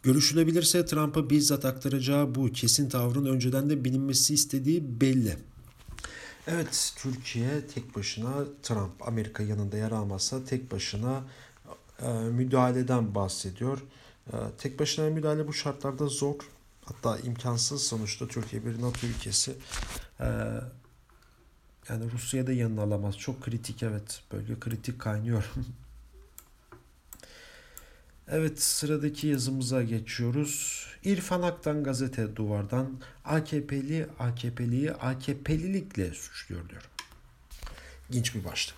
Görüşülebilirse 0.02 0.84
Trump'a 0.84 1.30
bizzat 1.30 1.64
aktaracağı 1.64 2.34
bu 2.34 2.52
kesin 2.52 2.88
tavrın 2.88 3.26
önceden 3.26 3.70
de 3.70 3.84
bilinmesi 3.84 4.34
istediği 4.34 5.00
belli. 5.00 5.36
Evet 6.46 6.92
Türkiye 6.96 7.66
tek 7.74 7.96
başına 7.96 8.32
Trump 8.62 9.08
Amerika 9.08 9.42
yanında 9.42 9.76
yer 9.76 9.90
almazsa 9.90 10.44
tek 10.44 10.72
başına 10.72 11.24
e, 12.02 12.12
müdahaleden 12.12 13.14
bahsediyor. 13.14 13.78
E, 14.32 14.36
tek 14.58 14.80
başına 14.80 15.10
müdahale 15.10 15.48
bu 15.48 15.52
şartlarda 15.52 16.06
zor. 16.06 16.36
Hatta 16.86 17.18
imkansız 17.18 17.82
sonuçta 17.82 18.28
Türkiye 18.28 18.66
bir 18.66 18.82
NATO 18.82 19.06
ülkesi. 19.06 19.56
Ee, 20.20 20.24
yani 21.88 22.12
Rusya'da 22.12 22.52
yanına 22.52 22.82
alamaz. 22.82 23.18
Çok 23.18 23.42
kritik 23.42 23.82
evet. 23.82 24.22
Bölge 24.32 24.60
kritik 24.60 24.98
kaynıyor. 24.98 25.44
evet 28.28 28.62
sıradaki 28.62 29.26
yazımıza 29.26 29.82
geçiyoruz. 29.82 30.86
İrfan 31.04 31.42
Aktan 31.42 31.84
gazete 31.84 32.36
duvardan 32.36 33.00
AKP'li 33.24 34.06
AKP'liyi 34.18 34.92
AKP'lilikle 34.92 36.14
suçluyor 36.14 36.68
diyor. 36.68 36.90
İlginç 38.08 38.34
bir 38.34 38.44
başlık. 38.44 38.76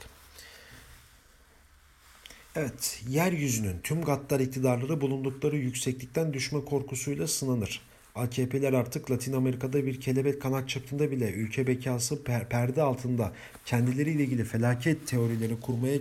Evet, 2.56 3.02
yeryüzünün 3.08 3.80
tüm 3.82 4.02
gaddar 4.02 4.40
iktidarları 4.40 5.00
bulundukları 5.00 5.56
yükseklikten 5.56 6.32
düşme 6.34 6.64
korkusuyla 6.64 7.26
sınanır. 7.26 7.87
AKP'ler 8.18 8.72
artık 8.72 9.10
Latin 9.10 9.32
Amerika'da 9.32 9.86
bir 9.86 10.00
kelebek 10.00 10.42
kanak 10.42 10.68
çapında 10.68 11.10
bile 11.10 11.32
ülke 11.32 11.66
bekası 11.66 12.22
per 12.22 12.48
perde 12.48 12.82
altında 12.82 13.32
kendileriyle 13.66 14.22
ilgili 14.22 14.44
felaket 14.44 15.06
teorileri 15.06 15.60
kurmaya 15.60 15.98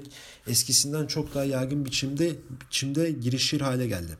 eskisinden 0.47 1.07
çok 1.07 1.35
daha 1.35 1.43
yaygın 1.43 1.85
biçimde 1.85 2.31
biçimde 2.61 3.11
girişir 3.11 3.61
hale 3.61 3.87
geldi. 3.87 4.17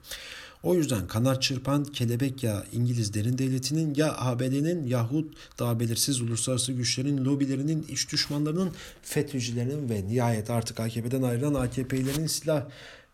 O 0.64 0.76
yüzden 0.76 1.08
kanat 1.08 1.42
çırpan 1.42 1.84
kelebek 1.84 2.44
ya 2.44 2.64
İngiliz 2.74 3.14
derin 3.14 3.38
devletinin 3.38 3.96
ya 3.96 4.16
ABD'nin 4.18 4.88
yahut 4.88 5.34
daha 5.60 5.80
belirsiz 5.80 6.22
uluslararası 6.22 6.72
güçlerin 6.72 7.26
lobilerinin 7.26 7.86
iç 7.90 8.12
düşmanlarının 8.12 8.72
FETÖ'cülerinin 9.02 9.90
ve 9.90 10.08
nihayet 10.08 10.50
artık 10.50 10.80
AKP'den 10.80 11.22
ayrılan 11.22 11.54
AKP'lerin 11.54 12.28
silah 12.28 12.66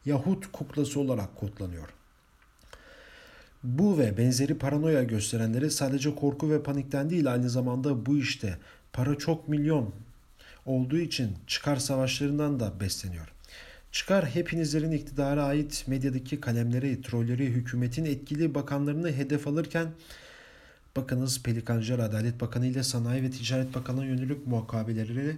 yahut 0.05 0.51
kuklası 0.51 0.99
olarak 0.99 1.35
kodlanıyor. 1.35 2.02
Bu 3.63 3.97
ve 3.97 4.17
benzeri 4.17 4.57
paranoya 4.57 5.03
gösterenleri 5.03 5.71
sadece 5.71 6.15
korku 6.15 6.49
ve 6.49 6.63
panikten 6.63 7.09
değil 7.09 7.31
aynı 7.31 7.49
zamanda 7.49 8.05
bu 8.05 8.17
işte 8.17 8.57
para 8.93 9.17
çok 9.17 9.49
milyon 9.49 9.93
olduğu 10.65 10.97
için 10.97 11.31
çıkar 11.47 11.75
savaşlarından 11.75 12.59
da 12.59 12.79
besleniyor. 12.79 13.33
Çıkar 13.91 14.25
hepinizlerin 14.25 14.91
iktidara 14.91 15.43
ait 15.43 15.83
medyadaki 15.87 16.41
kalemleri, 16.41 17.01
trolleri, 17.01 17.45
hükümetin 17.45 18.05
etkili 18.05 18.55
bakanlarını 18.55 19.11
hedef 19.11 19.47
alırken 19.47 19.87
Bakınız 20.95 21.43
Pelikancar 21.43 21.99
Adalet 21.99 22.41
Bakanı 22.41 22.67
ile 22.67 22.83
Sanayi 22.83 23.23
ve 23.23 23.31
Ticaret 23.31 23.75
Bakanı'na 23.75 24.05
yönelik 24.05 24.47
muhakemeleri 24.47 25.37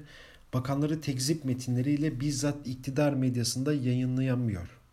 bakanları 0.53 1.01
tekzip 1.01 1.45
metinleriyle 1.45 2.19
bizzat 2.19 2.67
iktidar 2.67 3.13
medyasında 3.13 3.73
yayınlayamıyor. 3.73 4.84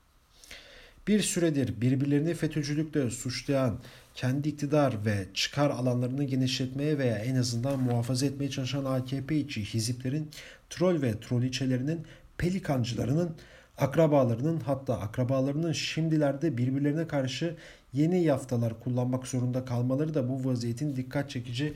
Bir 1.09 1.21
süredir 1.21 1.81
birbirlerini 1.81 2.35
FETÖ'cülükle 2.35 3.11
suçlayan, 3.11 3.79
kendi 4.15 4.49
iktidar 4.49 5.05
ve 5.07 5.27
çıkar 5.35 5.71
alanlarını 5.71 6.25
genişletmeye 6.25 6.99
veya 6.99 7.19
en 7.19 7.37
azından 7.37 7.81
muhafaza 7.81 8.27
etmeye 8.27 8.51
çalışan 8.51 8.85
AKP 8.85 9.37
içi 9.37 9.65
hiziplerin 9.65 10.31
troll 10.71 11.03
ve 11.03 11.21
troliçelerinin 11.21 12.01
pelikancılarının 12.39 13.37
akrabalarının 13.79 14.61
hatta 14.61 15.01
akrabalarının 15.01 15.73
şimdilerde 15.73 16.59
birbirlerine 16.59 17.07
karşı 17.07 17.57
yeni 17.93 18.23
yaftalar 18.23 18.81
kullanmak 18.81 19.27
zorunda 19.27 19.65
kalmaları 19.65 20.15
da 20.15 20.29
bu 20.29 20.45
vaziyetin 20.45 20.97
dikkat 20.97 21.31
çekici 21.31 21.75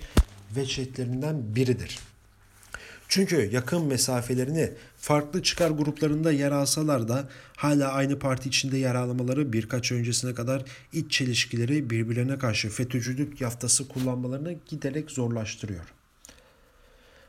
veçetlerinden 0.56 1.54
biridir. 1.56 1.98
Çünkü 3.08 3.50
yakın 3.52 3.86
mesafelerini 3.86 4.72
farklı 4.96 5.42
çıkar 5.42 5.70
gruplarında 5.70 6.32
yer 6.32 6.52
alsalar 6.52 7.08
da 7.08 7.28
hala 7.56 7.92
aynı 7.92 8.18
parti 8.18 8.48
içinde 8.48 8.78
yer 8.78 8.94
almaları 8.94 9.52
birkaç 9.52 9.92
öncesine 9.92 10.34
kadar 10.34 10.64
iç 10.92 11.12
çelişkileri 11.12 11.90
birbirlerine 11.90 12.38
karşı 12.38 12.68
FETÖ'cülük 12.68 13.40
yaftası 13.40 13.88
kullanmalarını 13.88 14.54
giderek 14.66 15.10
zorlaştırıyor. 15.10 15.92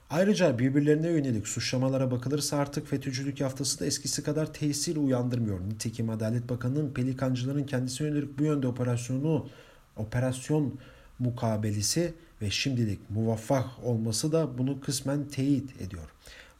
Ayrıca 0.09 0.59
birbirlerine 0.59 1.09
yönelik 1.09 1.47
suçlamalara 1.47 2.11
bakılırsa 2.11 2.57
artık 2.57 2.87
FETÖ'cülük 2.87 3.39
yaftası 3.41 3.79
da 3.79 3.85
eskisi 3.85 4.23
kadar 4.23 4.53
tesir 4.53 4.95
uyandırmıyor. 4.95 5.59
Nitekim 5.59 6.09
Adalet 6.09 6.49
Bakanı'nın 6.49 6.93
pelikancıların 6.93 7.63
kendisine 7.63 8.07
yönelik 8.07 8.39
bu 8.39 8.43
yönde 8.43 8.67
operasyonu 8.67 9.49
operasyon 9.95 10.79
mukabelesi 11.19 12.13
ve 12.41 12.49
şimdilik 12.49 12.99
muvaffak 13.09 13.65
olması 13.83 14.31
da 14.31 14.57
bunu 14.57 14.81
kısmen 14.81 15.27
teyit 15.27 15.81
ediyor. 15.81 16.09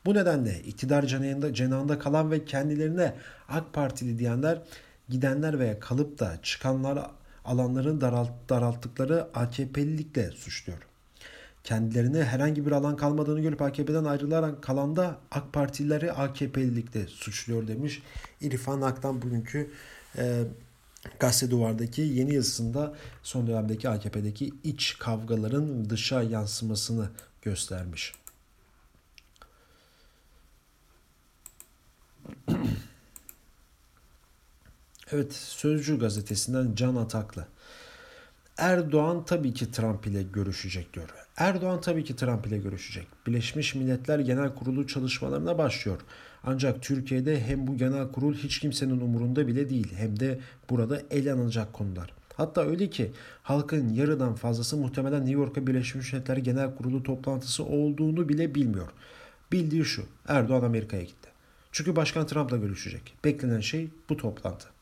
Bu 0.05 0.13
nedenle 0.13 0.59
iktidar 0.59 1.03
cenahında, 1.05 1.53
cenahında 1.53 1.99
kalan 1.99 2.31
ve 2.31 2.45
kendilerine 2.45 3.13
AK 3.49 3.73
Partili 3.73 4.19
diyenler 4.19 4.61
gidenler 5.09 5.59
veya 5.59 5.79
kalıp 5.79 6.19
da 6.19 6.37
çıkanlar 6.43 7.11
alanların 7.45 8.01
daralt, 8.01 8.31
daralttıkları 8.49 9.27
AKP'lilikle 9.33 10.31
suçluyor. 10.31 10.79
Kendilerine 11.63 12.23
herhangi 12.23 12.65
bir 12.65 12.71
alan 12.71 12.95
kalmadığını 12.95 13.39
görüp 13.39 13.61
AKP'den 13.61 14.03
ayrılarak 14.03 14.63
kalan 14.63 14.95
da 14.95 15.17
AK 15.31 15.53
Partilileri 15.53 16.11
AKP'lilikle 16.11 17.07
suçluyor 17.07 17.67
demiş. 17.67 18.01
İrfan 18.41 18.81
Ak'tan 18.81 19.21
bugünkü 19.21 19.69
e, 20.17 20.43
Gazete 21.19 21.51
Duvar'daki 21.51 22.01
yeni 22.01 22.33
yazısında 22.35 22.95
son 23.23 23.47
dönemdeki 23.47 23.89
AKP'deki 23.89 24.53
iç 24.63 24.97
kavgaların 24.99 25.89
dışa 25.89 26.23
yansımasını 26.23 27.09
göstermiş. 27.41 28.13
Evet, 35.11 35.33
Sözcü 35.33 35.99
gazetesinden 35.99 36.75
Can 36.75 36.95
Ataklı. 36.95 37.47
Erdoğan 38.57 39.25
tabii 39.25 39.53
ki 39.53 39.71
Trump 39.71 40.07
ile 40.07 40.23
görüşecek 40.23 40.93
diyor. 40.93 41.26
Erdoğan 41.37 41.81
tabii 41.81 42.03
ki 42.03 42.15
Trump 42.15 42.47
ile 42.47 42.57
görüşecek. 42.57 43.07
Birleşmiş 43.27 43.75
Milletler 43.75 44.19
Genel 44.19 44.55
Kurulu 44.55 44.87
çalışmalarına 44.87 45.57
başlıyor. 45.57 45.99
Ancak 46.43 46.81
Türkiye'de 46.81 47.41
hem 47.41 47.67
bu 47.67 47.77
genel 47.77 48.11
kurul 48.11 48.33
hiç 48.33 48.59
kimsenin 48.59 49.01
umurunda 49.01 49.47
bile 49.47 49.69
değil 49.69 49.93
hem 49.95 50.19
de 50.19 50.39
burada 50.69 51.01
ele 51.11 51.33
alınacak 51.33 51.73
konular. 51.73 52.13
Hatta 52.35 52.65
öyle 52.65 52.89
ki 52.89 53.11
halkın 53.43 53.89
yarıdan 53.89 54.35
fazlası 54.35 54.77
muhtemelen 54.77 55.19
New 55.19 55.39
York'a 55.39 55.67
Birleşmiş 55.67 56.13
Milletler 56.13 56.37
Genel 56.37 56.75
Kurulu 56.75 57.03
toplantısı 57.03 57.63
olduğunu 57.63 58.29
bile 58.29 58.55
bilmiyor. 58.55 58.87
Bildiği 59.51 59.85
şu 59.85 60.03
Erdoğan 60.27 60.63
Amerika'ya 60.63 61.03
gitti. 61.03 61.29
Çünkü 61.71 61.95
Başkan 61.95 62.27
Trump'la 62.27 62.57
görüşecek. 62.57 63.13
Beklenen 63.25 63.59
şey 63.59 63.87
bu 64.09 64.17
toplantı. 64.17 64.76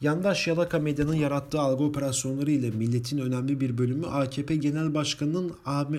Yandaş 0.00 0.46
yalaka 0.46 0.78
medyanın 0.78 1.14
yarattığı 1.14 1.60
algı 1.60 1.84
operasyonları 1.84 2.50
ile 2.50 2.70
milletin 2.70 3.18
önemli 3.18 3.60
bir 3.60 3.78
bölümü 3.78 4.06
AKP 4.06 4.56
Genel 4.56 4.94
Başkanı'nın 4.94 5.52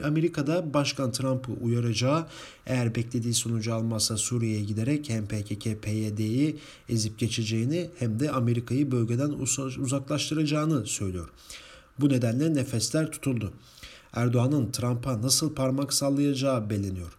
Amerika'da 0.04 0.74
Başkan 0.74 1.12
Trump'ı 1.12 1.52
uyaracağı 1.52 2.26
eğer 2.66 2.96
beklediği 2.96 3.34
sonucu 3.34 3.74
almazsa 3.74 4.18
Suriye'ye 4.18 4.64
giderek 4.64 5.10
hem 5.10 5.26
PKK, 5.26 5.84
PYD'yi 5.84 6.58
ezip 6.90 7.20
geçeceğini 7.20 7.90
hem 8.00 8.20
de 8.20 8.32
Amerika'yı 8.32 8.92
bölgeden 8.92 9.30
uzaklaştıracağını 9.80 10.86
söylüyor. 10.86 11.30
Bu 12.00 12.10
nedenle 12.10 12.54
nefesler 12.54 13.12
tutuldu. 13.12 13.54
Erdoğan'ın 14.14 14.72
Trump'a 14.72 15.22
nasıl 15.22 15.56
parmak 15.56 15.94
sallayacağı 15.94 16.70
belirleniyor. 16.70 17.18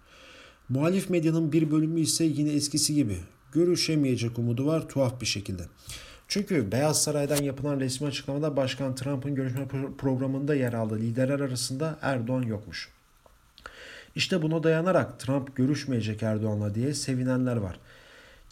Muhalif 0.69 1.11
medyanın 1.11 1.53
bir 1.53 1.71
bölümü 1.71 2.01
ise 2.01 2.25
yine 2.25 2.53
eskisi 2.53 2.95
gibi 2.95 3.17
görüşemeyecek 3.53 4.39
umudu 4.39 4.67
var 4.67 4.89
tuhaf 4.89 5.21
bir 5.21 5.27
şekilde. 5.27 5.63
Çünkü 6.29 6.73
Beyaz 6.73 7.03
Saray'dan 7.03 7.43
yapılan 7.43 7.81
resmi 7.81 8.07
açıklamada 8.07 8.57
Başkan 8.57 8.95
Trump'ın 8.95 9.35
görüşme 9.35 9.69
programında 9.99 10.55
yer 10.55 10.73
aldığı 10.73 10.99
liderler 10.99 11.41
arasında 11.41 11.99
Erdoğan 12.03 12.43
yokmuş. 12.43 12.89
İşte 14.15 14.43
buna 14.43 14.63
dayanarak 14.63 15.21
Trump 15.21 15.57
görüşmeyecek 15.57 16.23
Erdoğan'la 16.23 16.75
diye 16.75 16.95
sevinenler 16.95 17.57
var. 17.57 17.81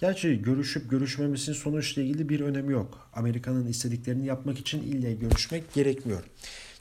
Gerçi 0.01 0.43
görüşüp 0.43 0.91
görüşmemesinin 0.91 1.57
sonuçla 1.57 2.03
ilgili 2.03 2.29
bir 2.29 2.41
önemi 2.41 2.73
yok. 2.73 3.09
Amerika'nın 3.15 3.67
istediklerini 3.67 4.27
yapmak 4.27 4.59
için 4.59 4.83
ille 4.83 5.13
görüşmek 5.13 5.75
gerekmiyor. 5.75 6.23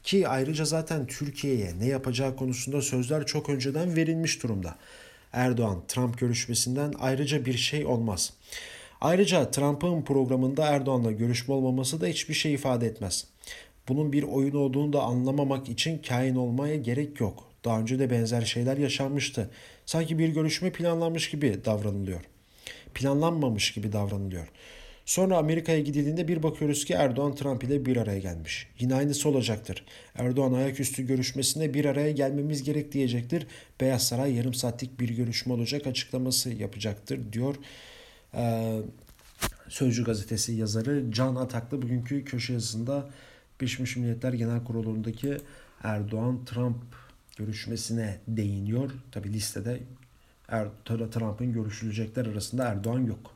Ki 0.03 0.27
ayrıca 0.27 0.65
zaten 0.65 1.08
Türkiye'ye 1.08 1.79
ne 1.79 1.88
yapacağı 1.88 2.36
konusunda 2.36 2.81
sözler 2.81 3.25
çok 3.25 3.49
önceden 3.49 3.95
verilmiş 3.95 4.43
durumda. 4.43 4.75
Erdoğan-Trump 5.34 6.17
görüşmesinden 6.17 6.93
ayrıca 6.99 7.45
bir 7.45 7.58
şey 7.58 7.86
olmaz. 7.86 8.34
Ayrıca 9.01 9.51
Trump'ın 9.51 10.01
programında 10.01 10.65
Erdoğan'la 10.65 11.12
görüşme 11.12 11.53
olmaması 11.53 12.01
da 12.01 12.08
hiçbir 12.08 12.34
şey 12.34 12.53
ifade 12.53 12.88
etmez. 12.88 13.27
Bunun 13.88 14.13
bir 14.13 14.23
oyun 14.23 14.55
olduğunu 14.55 14.93
da 14.93 15.01
anlamamak 15.01 15.69
için 15.69 16.01
kain 16.08 16.36
olmaya 16.36 16.75
gerek 16.75 17.19
yok. 17.19 17.43
Daha 17.65 17.79
önce 17.79 17.99
de 17.99 18.10
benzer 18.10 18.41
şeyler 18.41 18.77
yaşanmıştı. 18.77 19.49
Sanki 19.86 20.19
bir 20.19 20.29
görüşme 20.29 20.71
planlanmış 20.71 21.29
gibi 21.29 21.65
davranılıyor. 21.65 22.21
Planlanmamış 22.93 23.73
gibi 23.73 23.93
davranılıyor. 23.93 24.47
Sonra 25.05 25.38
Amerika'ya 25.38 25.79
gidildiğinde 25.79 26.27
bir 26.27 26.43
bakıyoruz 26.43 26.86
ki 26.86 26.93
Erdoğan 26.93 27.36
Trump 27.36 27.63
ile 27.63 27.86
bir 27.86 27.97
araya 27.97 28.19
gelmiş. 28.19 28.67
Yine 28.79 28.95
aynısı 28.95 29.29
olacaktır. 29.29 29.86
Erdoğan 30.15 30.53
ayaküstü 30.53 31.08
görüşmesinde 31.08 31.73
bir 31.73 31.86
araya 31.86 32.12
gelmemiz 32.12 32.63
gerek 32.63 32.91
diyecektir. 32.91 33.47
Beyaz 33.81 34.08
Saray 34.08 34.34
yarım 34.34 34.53
saatlik 34.53 34.99
bir 34.99 35.10
görüşme 35.10 35.53
olacak 35.53 35.88
açıklaması 35.88 36.49
yapacaktır 36.49 37.34
diyor. 37.34 37.55
Ee, 38.35 38.81
Sözcü 39.69 40.03
gazetesi 40.03 40.53
yazarı 40.53 41.11
Can 41.11 41.35
Ataklı 41.35 41.81
bugünkü 41.81 42.25
köşe 42.25 42.53
yazısında 42.53 43.09
Birleşmiş 43.61 43.95
Milletler 43.95 44.33
Genel 44.33 44.63
Kurulu'ndaki 44.63 45.37
Erdoğan-Trump 45.83 46.77
görüşmesine 47.37 48.19
değiniyor. 48.27 48.91
Tabi 49.11 49.33
listede 49.33 49.79
er, 50.49 50.67
Trump'ın 50.85 51.53
görüşülecekler 51.53 52.25
arasında 52.25 52.65
Erdoğan 52.65 52.99
yok. 52.99 53.31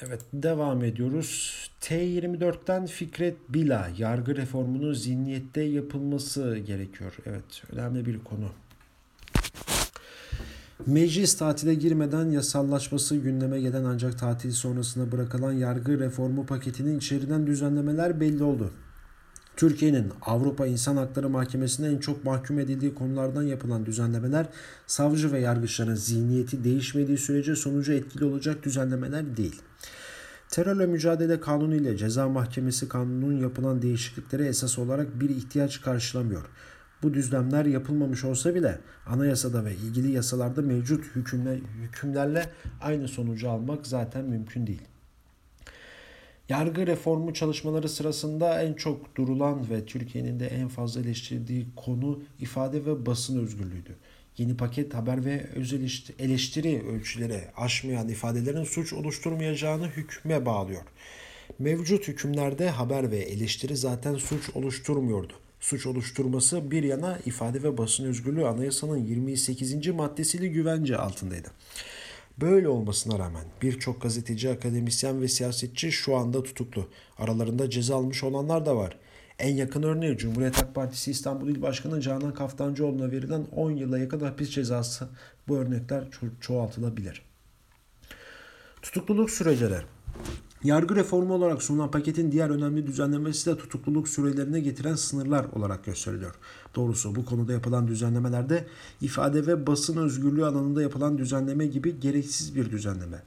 Evet 0.00 0.20
devam 0.32 0.84
ediyoruz. 0.84 1.70
T24'ten 1.80 2.86
Fikret 2.86 3.36
Bila 3.48 3.90
yargı 3.98 4.36
reformunun 4.36 4.94
zihniyette 4.94 5.62
yapılması 5.62 6.58
gerekiyor. 6.58 7.16
Evet 7.26 7.62
önemli 7.72 8.06
bir 8.06 8.24
konu. 8.24 8.52
Meclis 10.86 11.36
tatile 11.36 11.74
girmeden 11.74 12.30
yasallaşması 12.30 13.16
gündeme 13.16 13.60
gelen 13.60 13.84
ancak 13.84 14.18
tatil 14.18 14.50
sonrasında 14.50 15.12
bırakılan 15.12 15.52
yargı 15.52 15.98
reformu 15.98 16.46
paketinin 16.46 16.98
içeriden 16.98 17.46
düzenlemeler 17.46 18.20
belli 18.20 18.42
oldu. 18.44 18.70
Türkiye'nin 19.56 20.12
Avrupa 20.22 20.66
İnsan 20.66 20.96
Hakları 20.96 21.28
Mahkemesi'ne 21.28 21.86
en 21.88 21.98
çok 21.98 22.24
mahkum 22.24 22.58
edildiği 22.58 22.94
konulardan 22.94 23.42
yapılan 23.42 23.86
düzenlemeler 23.86 24.46
savcı 24.86 25.32
ve 25.32 25.40
yargıçların 25.40 25.94
zihniyeti 25.94 26.64
değişmediği 26.64 27.18
sürece 27.18 27.56
sonucu 27.56 27.92
etkili 27.92 28.24
olacak 28.24 28.62
düzenlemeler 28.62 29.36
değil. 29.36 29.62
Terörle 30.48 30.86
mücadele 30.86 31.40
kanunu 31.40 31.74
ile 31.74 31.96
ceza 31.96 32.28
mahkemesi 32.28 32.88
kanununun 32.88 33.40
yapılan 33.40 33.82
değişiklikleri 33.82 34.44
esas 34.44 34.78
olarak 34.78 35.20
bir 35.20 35.30
ihtiyaç 35.30 35.80
karşılamıyor. 35.80 36.44
Bu 37.02 37.14
düzlemler 37.14 37.64
yapılmamış 37.64 38.24
olsa 38.24 38.54
bile 38.54 38.78
anayasada 39.06 39.64
ve 39.64 39.74
ilgili 39.74 40.12
yasalarda 40.12 40.62
mevcut 40.62 41.04
hükümler, 41.16 41.58
hükümlerle 41.82 42.46
aynı 42.80 43.08
sonucu 43.08 43.50
almak 43.50 43.86
zaten 43.86 44.24
mümkün 44.24 44.66
değil. 44.66 44.82
Yargı 46.48 46.86
reformu 46.86 47.34
çalışmaları 47.34 47.88
sırasında 47.88 48.62
en 48.62 48.74
çok 48.74 49.16
durulan 49.16 49.70
ve 49.70 49.84
Türkiye'nin 49.84 50.40
de 50.40 50.46
en 50.46 50.68
fazla 50.68 51.00
eleştirdiği 51.00 51.66
konu 51.76 52.22
ifade 52.40 52.86
ve 52.86 53.06
basın 53.06 53.38
özgürlüğüydü. 53.38 53.96
Yeni 54.38 54.56
paket 54.56 54.94
haber 54.94 55.24
ve 55.24 55.46
özel 55.54 55.90
eleştiri 56.18 56.82
ölçüleri 56.86 57.40
aşmayan 57.56 58.08
ifadelerin 58.08 58.64
suç 58.64 58.92
oluşturmayacağını 58.92 59.86
hükme 59.86 60.46
bağlıyor. 60.46 60.82
Mevcut 61.58 62.08
hükümlerde 62.08 62.70
haber 62.70 63.10
ve 63.10 63.18
eleştiri 63.18 63.76
zaten 63.76 64.14
suç 64.14 64.50
oluşturmuyordu 64.54 65.41
suç 65.62 65.86
oluşturması 65.86 66.70
bir 66.70 66.82
yana 66.82 67.18
ifade 67.26 67.62
ve 67.62 67.78
basın 67.78 68.04
özgürlüğü 68.04 68.46
anayasanın 68.46 68.96
28. 68.96 69.86
maddesiyle 69.86 70.48
güvence 70.48 70.96
altındaydı. 70.96 71.48
Böyle 72.40 72.68
olmasına 72.68 73.18
rağmen 73.18 73.44
birçok 73.62 74.02
gazeteci, 74.02 74.50
akademisyen 74.50 75.22
ve 75.22 75.28
siyasetçi 75.28 75.92
şu 75.92 76.16
anda 76.16 76.42
tutuklu. 76.42 76.88
Aralarında 77.18 77.70
ceza 77.70 77.96
almış 77.96 78.24
olanlar 78.24 78.66
da 78.66 78.76
var. 78.76 78.98
En 79.38 79.54
yakın 79.56 79.82
örneği 79.82 80.16
Cumhuriyet 80.16 80.56
Halk 80.56 80.74
Partisi 80.74 81.10
İstanbul 81.10 81.48
İl 81.48 81.62
Başkanı 81.62 82.00
Canan 82.00 82.34
Kaftancıoğlu'na 82.34 83.10
verilen 83.10 83.46
10 83.56 83.70
yıla 83.70 83.98
yakın 83.98 84.20
hapis 84.20 84.50
cezası. 84.50 85.08
Bu 85.48 85.56
örnekler 85.56 86.02
ço- 86.02 86.40
çoğaltılabilir. 86.40 87.22
Tutukluluk 88.82 89.30
süreleri 89.30 89.82
Yargı 90.64 90.96
reformu 90.96 91.34
olarak 91.34 91.62
sunulan 91.62 91.90
paketin 91.90 92.32
diğer 92.32 92.50
önemli 92.50 92.86
düzenlemesi 92.86 93.50
de 93.50 93.58
tutukluluk 93.58 94.08
sürelerine 94.08 94.60
getiren 94.60 94.94
sınırlar 94.94 95.44
olarak 95.44 95.84
gösteriliyor. 95.84 96.34
Doğrusu 96.74 97.14
bu 97.14 97.24
konuda 97.24 97.52
yapılan 97.52 97.88
düzenlemelerde 97.88 98.66
ifade 99.00 99.46
ve 99.46 99.66
basın 99.66 99.96
özgürlüğü 99.96 100.44
alanında 100.44 100.82
yapılan 100.82 101.18
düzenleme 101.18 101.66
gibi 101.66 102.00
gereksiz 102.00 102.56
bir 102.56 102.70
düzenleme. 102.70 103.22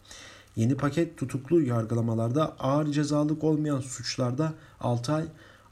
Yeni 0.56 0.78
paket 0.78 1.17
tutuklu 1.17 1.62
yargılamalarda 1.62 2.56
ağır 2.60 2.91
cezalık 2.91 3.43
olmayan 3.43 3.80
suçlarda 3.80 4.54
6 4.80 5.13
ay, 5.13 5.26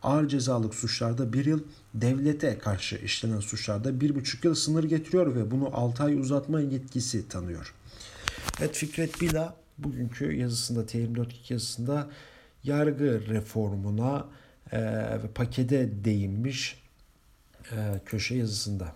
ağır 0.04 0.28
cezalık 0.28 0.76
suçlarda 0.76 1.34
1 1.34 1.45
yıl, 1.45 1.60
devlete 1.93 2.58
karşı 2.58 2.95
işlenen 2.95 3.39
suçlarda 3.39 3.89
1,5 3.89 4.47
yıl 4.47 4.56
sınır 4.56 4.84
getiriyor 4.84 5.36
ve 5.36 5.52
bunu 5.52 5.69
6 5.73 6.04
ay 6.04 6.19
uzatma 6.19 6.62
yetkisi 6.62 7.28
tanıyor. 7.28 7.73
Evet 8.60 8.76
Fikret 8.76 9.21
Bila 9.21 9.62
bugünkü 9.78 10.34
yazısında 10.34 10.82
T24 10.82 11.54
yazısında 11.54 12.10
yargı 12.63 13.28
reformuna 13.28 14.28
e, 14.71 14.82
ve 15.24 15.28
pakete 15.36 16.06
değinmiş 16.06 16.84
e, 17.71 18.02
köşe 18.06 18.36
yazısında. 18.36 18.96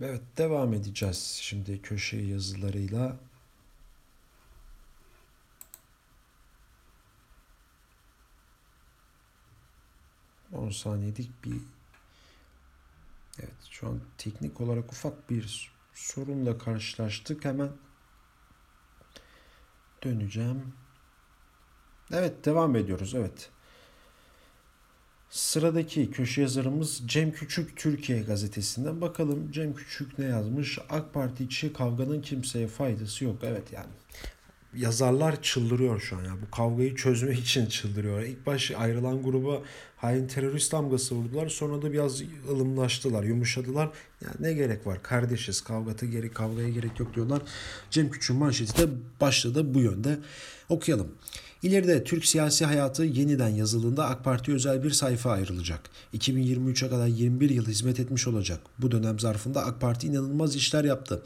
Evet 0.00 0.22
devam 0.38 0.74
edeceğiz 0.74 1.38
şimdi 1.42 1.82
köşe 1.82 2.16
yazılarıyla. 2.16 3.16
On 10.52 10.70
saniyelik 10.70 11.44
bir 11.44 11.60
Evet 13.40 13.54
şu 13.70 13.88
an 13.88 14.00
teknik 14.18 14.60
olarak 14.60 14.92
ufak 14.92 15.30
bir 15.30 15.71
sorunla 16.02 16.58
karşılaştık. 16.58 17.44
Hemen 17.44 17.70
döneceğim. 20.04 20.72
Evet 22.12 22.44
devam 22.44 22.76
ediyoruz. 22.76 23.14
Evet. 23.14 23.50
Sıradaki 25.30 26.10
köşe 26.10 26.42
yazarımız 26.42 27.02
Cem 27.06 27.32
Küçük 27.32 27.76
Türkiye 27.76 28.22
gazetesinden. 28.22 29.00
Bakalım 29.00 29.52
Cem 29.52 29.74
Küçük 29.74 30.18
ne 30.18 30.24
yazmış? 30.24 30.78
AK 30.88 31.14
Parti 31.14 31.44
içi 31.44 31.72
kavganın 31.72 32.22
kimseye 32.22 32.68
faydası 32.68 33.24
yok. 33.24 33.36
Evet 33.42 33.72
yani 33.72 33.92
yazarlar 34.76 35.42
çıldırıyor 35.42 36.00
şu 36.00 36.16
an 36.16 36.24
ya. 36.24 36.32
Bu 36.46 36.50
kavgayı 36.50 36.94
çözmek 36.94 37.38
için 37.38 37.66
çıldırıyor. 37.66 38.22
İlk 38.22 38.46
baş 38.46 38.70
ayrılan 38.70 39.22
gruba 39.22 39.62
hain 39.96 40.26
terörist 40.26 40.72
damgası 40.72 41.14
vurdular. 41.14 41.48
Sonra 41.48 41.82
da 41.82 41.92
biraz 41.92 42.22
ılımlaştılar, 42.50 43.24
yumuşadılar. 43.24 43.90
Yani 44.24 44.34
ne 44.40 44.52
gerek 44.52 44.86
var? 44.86 45.02
Kardeşiz. 45.02 45.60
Kavgata 45.60 46.06
gerek, 46.06 46.34
kavgaya 46.34 46.68
gerek 46.68 47.00
yok 47.00 47.14
diyorlar. 47.14 47.42
Cem 47.90 48.10
Küçük'ün 48.10 48.36
manşeti 48.36 48.82
de 48.82 48.90
başladı 49.20 49.74
bu 49.74 49.80
yönde. 49.80 50.18
Okuyalım. 50.68 51.08
İleride 51.62 52.04
Türk 52.04 52.24
siyasi 52.24 52.64
hayatı 52.64 53.04
yeniden 53.04 53.48
yazıldığında 53.48 54.06
AK 54.06 54.24
Parti 54.24 54.52
özel 54.52 54.84
bir 54.84 54.90
sayfa 54.90 55.30
ayrılacak. 55.30 55.80
2023'e 56.14 56.90
kadar 56.90 57.06
21 57.06 57.50
yıl 57.50 57.66
hizmet 57.66 58.00
etmiş 58.00 58.26
olacak. 58.26 58.60
Bu 58.78 58.90
dönem 58.90 59.18
zarfında 59.18 59.64
AK 59.64 59.80
Parti 59.80 60.06
inanılmaz 60.06 60.56
işler 60.56 60.84
yaptı. 60.84 61.22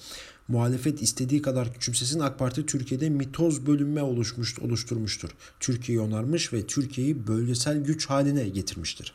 Muhalefet 0.49 1.03
istediği 1.03 1.43
kadar 1.43 1.73
küçümsesin 1.73 2.21
AK 2.21 2.39
Parti 2.39 2.67
Türkiye'de 2.67 3.09
mitoz 3.09 3.67
bölünme 3.67 4.03
oluşmuş, 4.03 4.59
oluşturmuştur. 4.59 5.31
Türkiye'yi 5.61 6.05
onarmış 6.05 6.53
ve 6.53 6.67
Türkiye'yi 6.67 7.27
bölgesel 7.27 7.85
güç 7.85 8.07
haline 8.07 8.49
getirmiştir. 8.49 9.15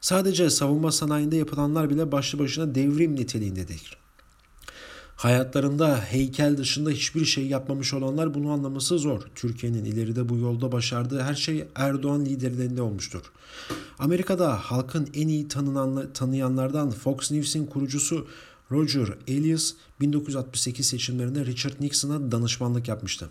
Sadece 0.00 0.50
savunma 0.50 0.92
sanayinde 0.92 1.36
yapılanlar 1.36 1.90
bile 1.90 2.12
başlı 2.12 2.38
başına 2.38 2.74
devrim 2.74 3.16
niteliğindedir. 3.16 3.96
Hayatlarında 5.16 6.00
heykel 6.00 6.56
dışında 6.56 6.90
hiçbir 6.90 7.24
şey 7.24 7.46
yapmamış 7.46 7.94
olanlar 7.94 8.34
bunu 8.34 8.50
anlaması 8.50 8.98
zor. 8.98 9.22
Türkiye'nin 9.34 9.84
ileride 9.84 10.28
bu 10.28 10.36
yolda 10.36 10.72
başardığı 10.72 11.22
her 11.22 11.34
şey 11.34 11.64
Erdoğan 11.74 12.24
liderliğinde 12.24 12.82
olmuştur. 12.82 13.22
Amerika'da 13.98 14.56
halkın 14.56 15.08
en 15.14 15.28
iyi 15.28 15.48
tanınan, 15.48 16.12
tanıyanlardan 16.12 16.90
Fox 16.90 17.30
News'in 17.30 17.66
kurucusu 17.66 18.26
Roger 18.70 19.08
Ailes 19.28 19.74
1968 20.00 20.86
seçimlerinde 20.86 21.46
Richard 21.46 21.80
Nixon'a 21.80 22.32
danışmanlık 22.32 22.88
yapmıştı. 22.88 23.30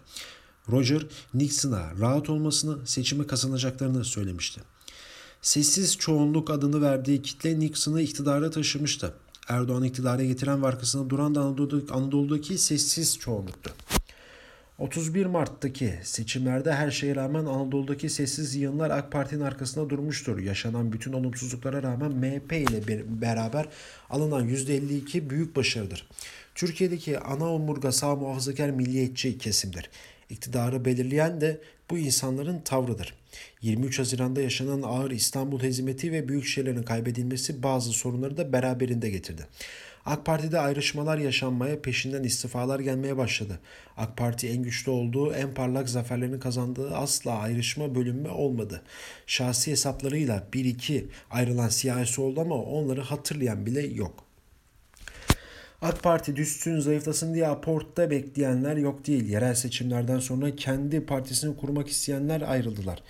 Roger, 0.69 1.05
Nixon'a 1.33 1.91
rahat 1.99 2.29
olmasını, 2.29 2.87
seçimi 2.87 3.27
kazanacaklarını 3.27 4.05
söylemişti. 4.05 4.61
Sessiz 5.41 5.97
çoğunluk 5.97 6.49
adını 6.49 6.81
verdiği 6.81 7.21
kitle 7.21 7.59
Nixon'ı 7.59 8.01
iktidara 8.01 8.49
taşımıştı. 8.49 9.13
Erdoğan 9.47 9.83
iktidara 9.83 10.23
getiren 10.23 10.63
ve 10.63 10.67
arkasında 10.67 11.09
duran 11.09 11.35
da 11.35 11.41
Anadolu'daki, 11.41 11.93
Anadolu'daki 11.93 12.57
sessiz 12.57 13.17
çoğunluktu. 13.17 13.71
31 14.79 15.25
Mart'taki 15.25 15.93
seçimlerde 16.03 16.73
her 16.73 16.91
şeye 16.91 17.15
rağmen 17.15 17.45
Anadolu'daki 17.45 18.09
sessiz 18.09 18.55
yığınlar 18.55 18.89
AK 18.89 19.11
Parti'nin 19.11 19.41
arkasında 19.41 19.89
durmuştur. 19.89 20.39
Yaşanan 20.39 20.93
bütün 20.93 21.13
olumsuzluklara 21.13 21.83
rağmen 21.83 22.11
MHP 22.11 22.53
ile 22.53 22.81
beraber 23.21 23.65
alınan 24.09 24.49
%52 24.49 25.29
büyük 25.29 25.55
başarıdır. 25.55 26.07
Türkiye'deki 26.55 27.19
ana 27.19 27.53
omurga 27.53 27.91
sağ 27.91 28.15
muhafazakar 28.15 28.69
milliyetçi 28.69 29.37
kesimdir. 29.37 29.89
İktidarı 30.29 30.85
belirleyen 30.85 31.41
de 31.41 31.61
bu 31.89 31.97
insanların 31.97 32.59
tavrıdır. 32.59 33.13
23 33.61 33.99
Haziran'da 33.99 34.41
yaşanan 34.41 34.81
ağır 34.81 35.11
İstanbul 35.11 35.63
hezimeti 35.63 36.11
ve 36.11 36.27
büyük 36.27 36.45
şehirlerin 36.45 36.83
kaybedilmesi 36.83 37.63
bazı 37.63 37.91
sorunları 37.91 38.37
da 38.37 38.53
beraberinde 38.53 39.09
getirdi. 39.09 39.47
AK 40.05 40.25
Parti'de 40.25 40.59
ayrışmalar 40.59 41.17
yaşanmaya, 41.17 41.81
peşinden 41.81 42.23
istifalar 42.23 42.79
gelmeye 42.79 43.17
başladı. 43.17 43.59
AK 43.97 44.17
Parti 44.17 44.49
en 44.49 44.63
güçlü 44.63 44.91
olduğu, 44.91 45.33
en 45.33 45.53
parlak 45.53 45.89
zaferlerini 45.89 46.39
kazandığı 46.39 46.95
asla 46.95 47.39
ayrışma 47.39 47.95
bölünme 47.95 48.29
olmadı. 48.29 48.81
Şahsi 49.27 49.71
hesaplarıyla 49.71 50.43
bir 50.53 50.65
iki 50.65 51.07
ayrılan 51.31 51.69
siyasi 51.69 52.21
oldu 52.21 52.41
ama 52.41 52.55
onları 52.55 53.01
hatırlayan 53.01 53.65
bile 53.65 53.81
yok. 53.81 54.23
AK 55.81 56.03
Parti 56.03 56.35
düşsün 56.35 56.79
zayıflasın 56.79 57.33
diye 57.33 57.47
aportta 57.47 58.11
bekleyenler 58.11 58.77
yok 58.77 59.07
değil. 59.07 59.29
Yerel 59.29 59.55
seçimlerden 59.55 60.19
sonra 60.19 60.55
kendi 60.55 61.05
partisini 61.05 61.57
kurmak 61.57 61.87
isteyenler 61.87 62.41
ayrıldılar. 62.41 63.03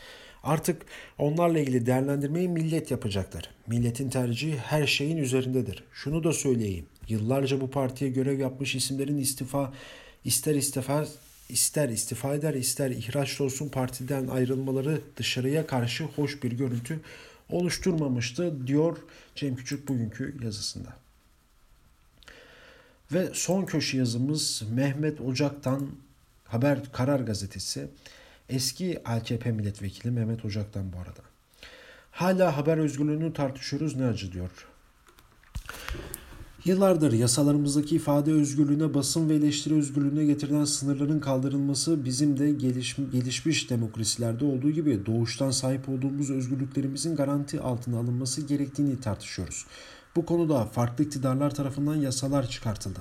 Artık 0.46 0.82
onlarla 1.18 1.60
ilgili 1.60 1.86
değerlendirmeyi 1.86 2.50
millet 2.50 2.92
yapacaklar. 2.92 3.50
Milletin 3.68 4.10
tercihi 4.10 4.58
her 4.58 4.88
şeyin 4.88 5.18
üzerindedir. 5.18 5.84
Şunu 5.94 6.24
da 6.24 6.34
söyleyeyim. 6.34 6.86
Yıllarca 7.08 7.62
bu 7.62 7.72
partiye 7.72 8.12
görev 8.12 8.40
yapmış 8.40 8.76
isimlerin 8.76 9.18
istifa 9.18 9.74
ister 10.26 10.56
istifa 10.56 11.08
ister 11.50 11.90
istifa 11.90 12.36
eder 12.36 12.54
ister 12.54 12.92
ihraç 12.92 13.42
olsun 13.42 13.70
partiden 13.70 14.28
ayrılmaları 14.28 15.02
dışarıya 15.18 15.68
karşı 15.68 16.04
hoş 16.04 16.44
bir 16.44 16.52
görüntü 16.52 17.00
oluşturmamıştı 17.50 18.68
diyor 18.68 18.98
Cem 19.36 19.56
Küçük 19.56 19.88
bugünkü 19.88 20.36
yazısında. 20.44 20.94
Ve 23.12 23.30
son 23.34 23.66
köşe 23.66 23.98
yazımız 23.98 24.64
Mehmet 24.72 25.22
Ocak'tan 25.22 25.90
Haber 26.44 26.92
Karar 26.92 27.20
Gazetesi. 27.20 27.88
Eski 28.50 29.02
AKP 29.06 29.52
milletvekili 29.52 30.12
Mehmet 30.12 30.46
Ocak'tan 30.46 30.94
bu 30.94 30.98
arada. 30.98 31.22
Hala 32.12 32.58
haber 32.58 32.78
özgürlüğünü 32.78 33.34
tartışıyoruz 33.34 33.96
ne 33.96 34.06
acı 34.06 34.32
diyor. 34.32 34.68
Yıllardır 36.66 37.14
yasalarımızdaki 37.14 37.96
ifade 37.96 38.32
özgürlüğüne, 38.32 38.94
basın 38.94 39.30
ve 39.30 39.36
eleştiri 39.36 39.76
özgürlüğüne 39.76 40.26
getirilen 40.26 40.66
sınırların 40.66 41.20
kaldırılması 41.20 42.06
bizim 42.06 42.40
de 42.40 42.52
geliş, 42.52 42.96
gelişmiş 43.12 43.70
demokrasilerde 43.70 44.46
olduğu 44.46 44.72
gibi 44.72 45.06
doğuştan 45.06 45.52
sahip 45.52 45.90
olduğumuz 45.90 46.32
özgürlüklerimizin 46.32 47.16
garanti 47.16 47.62
altına 47.62 47.98
alınması 47.98 48.42
gerektiğini 48.42 49.00
tartışıyoruz. 49.00 49.66
Bu 50.16 50.26
konuda 50.26 50.66
farklı 50.66 51.04
iktidarlar 51.04 51.56
tarafından 51.56 51.96
yasalar 51.96 52.50
çıkartıldı. 52.50 53.00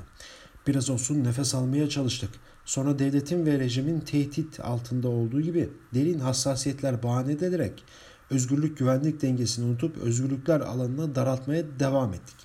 Biraz 0.67 0.91
olsun 0.91 1.25
nefes 1.25 1.55
almaya 1.55 1.89
çalıştık. 1.89 2.31
Sonra 2.65 2.99
devletin 2.99 3.47
ve 3.47 3.59
rejimin 3.59 4.01
tehdit 4.01 4.61
altında 4.61 5.09
olduğu 5.09 5.41
gibi 5.41 5.71
derin 5.95 6.19
hassasiyetler 6.19 7.03
bahane 7.03 7.33
edilerek 7.33 7.85
özgürlük 8.31 8.79
güvenlik 8.79 9.23
dengesini 9.23 9.65
unutup 9.67 9.97
özgürlükler 9.97 10.61
alanına 10.61 11.15
daraltmaya 11.15 11.65
devam 11.81 12.15
ettik. 12.15 12.37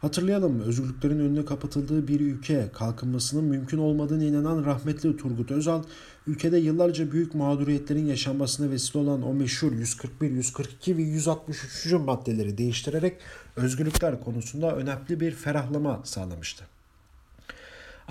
Hatırlayalım 0.00 0.60
özgürlüklerin 0.60 1.18
önüne 1.18 1.44
kapatıldığı 1.44 2.08
bir 2.08 2.20
ülke 2.20 2.70
kalkınmasının 2.72 3.44
mümkün 3.44 3.78
olmadığını 3.78 4.24
inanan 4.24 4.64
rahmetli 4.64 5.16
Turgut 5.16 5.50
Özal 5.50 5.82
ülkede 6.26 6.58
yıllarca 6.58 7.12
büyük 7.12 7.34
mağduriyetlerin 7.34 8.06
yaşanmasına 8.06 8.70
vesile 8.70 8.98
olan 8.98 9.22
o 9.22 9.34
meşhur 9.34 9.72
141, 9.72 10.30
142 10.30 10.96
ve 10.96 11.02
163. 11.02 11.92
maddeleri 11.92 12.58
değiştirerek 12.58 13.16
özgürlükler 13.56 14.20
konusunda 14.20 14.76
önemli 14.76 15.20
bir 15.20 15.30
ferahlama 15.30 16.00
sağlamıştı. 16.04 16.69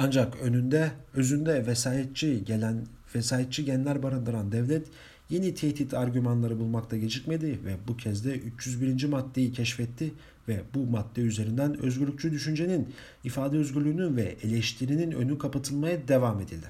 Ancak 0.02 0.42
önünde, 0.42 0.92
özünde 1.14 1.68
vesayetçi 1.68 2.46
gelen 2.46 2.86
vesayetçi 3.16 3.66
genler 3.66 4.04
barındıran 4.04 4.52
devlet 4.52 4.88
yeni 5.30 5.56
tehdit 5.56 5.94
argümanları 5.94 6.60
bulmakta 6.60 6.98
gecikmedi 6.98 7.60
ve 7.66 7.76
bu 7.88 7.98
kez 7.98 8.26
de 8.26 8.36
301. 8.40 9.06
maddeyi 9.06 9.54
keşfetti 9.54 10.14
ve 10.48 10.62
bu 10.74 10.86
madde 10.86 11.22
üzerinden 11.22 11.80
özgürlükçü 11.80 12.32
düşüncenin, 12.32 12.94
ifade 13.24 13.58
özgürlüğünün 13.58 14.18
ve 14.18 14.36
eleştirinin 14.44 15.12
önü 15.12 15.38
kapatılmaya 15.38 16.08
devam 16.08 16.42
edildi. 16.42 16.68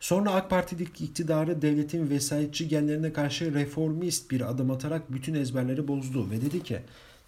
Sonra 0.00 0.30
AK 0.30 0.50
Parti'deki 0.50 1.04
iktidarı 1.04 1.62
devletin 1.62 2.10
vesayetçi 2.10 2.68
genlerine 2.68 3.12
karşı 3.12 3.54
reformist 3.54 4.30
bir 4.30 4.50
adım 4.50 4.70
atarak 4.70 5.12
bütün 5.12 5.34
ezberleri 5.34 5.88
bozdu 5.88 6.30
ve 6.30 6.40
dedi 6.40 6.62
ki 6.62 6.78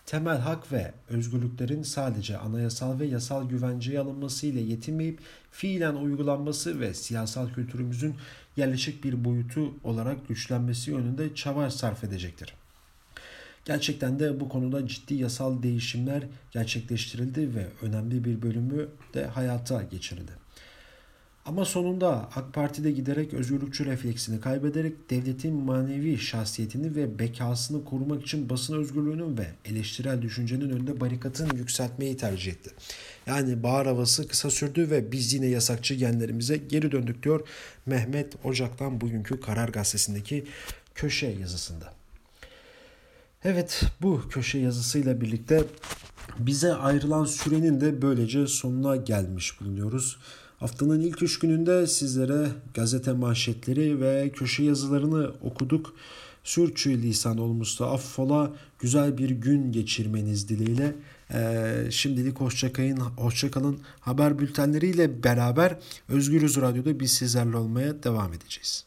temel 0.07 0.39
hak 0.39 0.73
ve 0.73 0.93
özgürlüklerin 1.09 1.83
sadece 1.83 2.39
anayasal 2.39 3.01
ve 3.01 3.07
yasal 3.07 3.49
güvenceye 3.49 4.01
alınması 4.01 4.47
ile 4.47 4.61
yetinmeyip 4.61 5.21
fiilen 5.51 5.95
uygulanması 5.95 6.81
ve 6.81 6.95
siyasal 6.95 7.49
kültürümüzün 7.49 8.15
yerleşik 8.57 9.05
bir 9.05 9.25
boyutu 9.25 9.75
olarak 9.85 10.29
güçlenmesi 10.29 10.91
yönünde 10.91 11.35
çaba 11.35 11.71
sarf 11.71 12.05
edecektir. 12.05 12.55
Gerçekten 13.65 14.19
de 14.19 14.41
bu 14.41 14.49
konuda 14.49 14.87
ciddi 14.87 15.15
yasal 15.15 15.63
değişimler 15.63 16.23
gerçekleştirildi 16.51 17.55
ve 17.55 17.67
önemli 17.83 18.25
bir 18.25 18.43
bölümü 18.43 18.89
de 19.15 19.27
hayata 19.27 19.83
geçirildi. 19.83 20.44
Ama 21.47 21.65
sonunda 21.65 22.29
AK 22.35 22.55
Parti'de 22.55 22.91
giderek 22.91 23.35
özgürlükçü 23.35 23.87
refleksini 23.87 24.41
kaybederek 24.41 25.11
devletin 25.11 25.55
manevi 25.55 26.19
şahsiyetini 26.19 26.97
ve 26.97 27.19
bekasını 27.19 27.85
korumak 27.85 28.23
için 28.23 28.49
basın 28.49 28.79
özgürlüğünün 28.79 29.39
ve 29.39 29.47
eleştirel 29.65 30.23
düşüncenin 30.23 30.71
önünde 30.71 31.01
barikatın 31.01 31.57
yükseltmeyi 31.57 32.17
tercih 32.17 32.53
etti. 32.53 32.71
Yani 33.27 33.63
bağır 33.63 33.87
havası 33.87 34.29
kısa 34.29 34.51
sürdü 34.51 34.91
ve 34.91 35.13
biz 35.13 35.33
yine 35.33 35.47
yasakçı 35.47 35.95
genlerimize 35.95 36.57
geri 36.57 36.93
döndük 36.93 37.23
diyor 37.23 37.49
Mehmet 37.87 38.33
Ocak'tan 38.45 39.01
bugünkü 39.01 39.41
Karar 39.41 39.69
Gazetesi'ndeki 39.69 40.45
köşe 40.95 41.27
yazısında. 41.27 41.93
Evet 43.45 43.83
bu 44.03 44.23
köşe 44.31 44.59
yazısıyla 44.59 45.21
birlikte 45.21 45.65
bize 46.39 46.75
ayrılan 46.75 47.25
sürenin 47.25 47.81
de 47.81 48.03
böylece 48.03 48.47
sonuna 48.47 48.97
gelmiş 48.97 49.61
bulunuyoruz. 49.61 50.19
Haftanın 50.59 51.01
ilk 51.01 51.23
üç 51.23 51.39
gününde 51.39 51.87
sizlere 51.87 52.49
gazete 52.75 53.13
manşetleri 53.13 54.01
ve 54.01 54.31
köşe 54.35 54.63
yazılarını 54.63 55.33
okuduk 55.43 55.95
Sürçülisan 56.45 57.39
olmuşsa 57.39 57.91
affola 57.91 58.53
güzel 58.79 59.19
bir 59.19 59.31
gün 59.31 59.73
geçirmeniz 59.73 60.49
dileğiyle. 60.49 60.95
Ee, 61.35 61.87
şimdilik 61.91 62.41
hoşçakalın, 62.41 62.97
hoşçakalın. 62.97 63.81
Haber 64.01 64.39
bültenleriyle 64.39 65.23
beraber 65.23 65.79
Özgürüz 66.09 66.57
Radyo'da 66.57 67.01
biz 67.01 67.13
sizlerle 67.13 67.57
olmaya 67.57 68.03
devam 68.03 68.33
edeceğiz. 68.33 68.85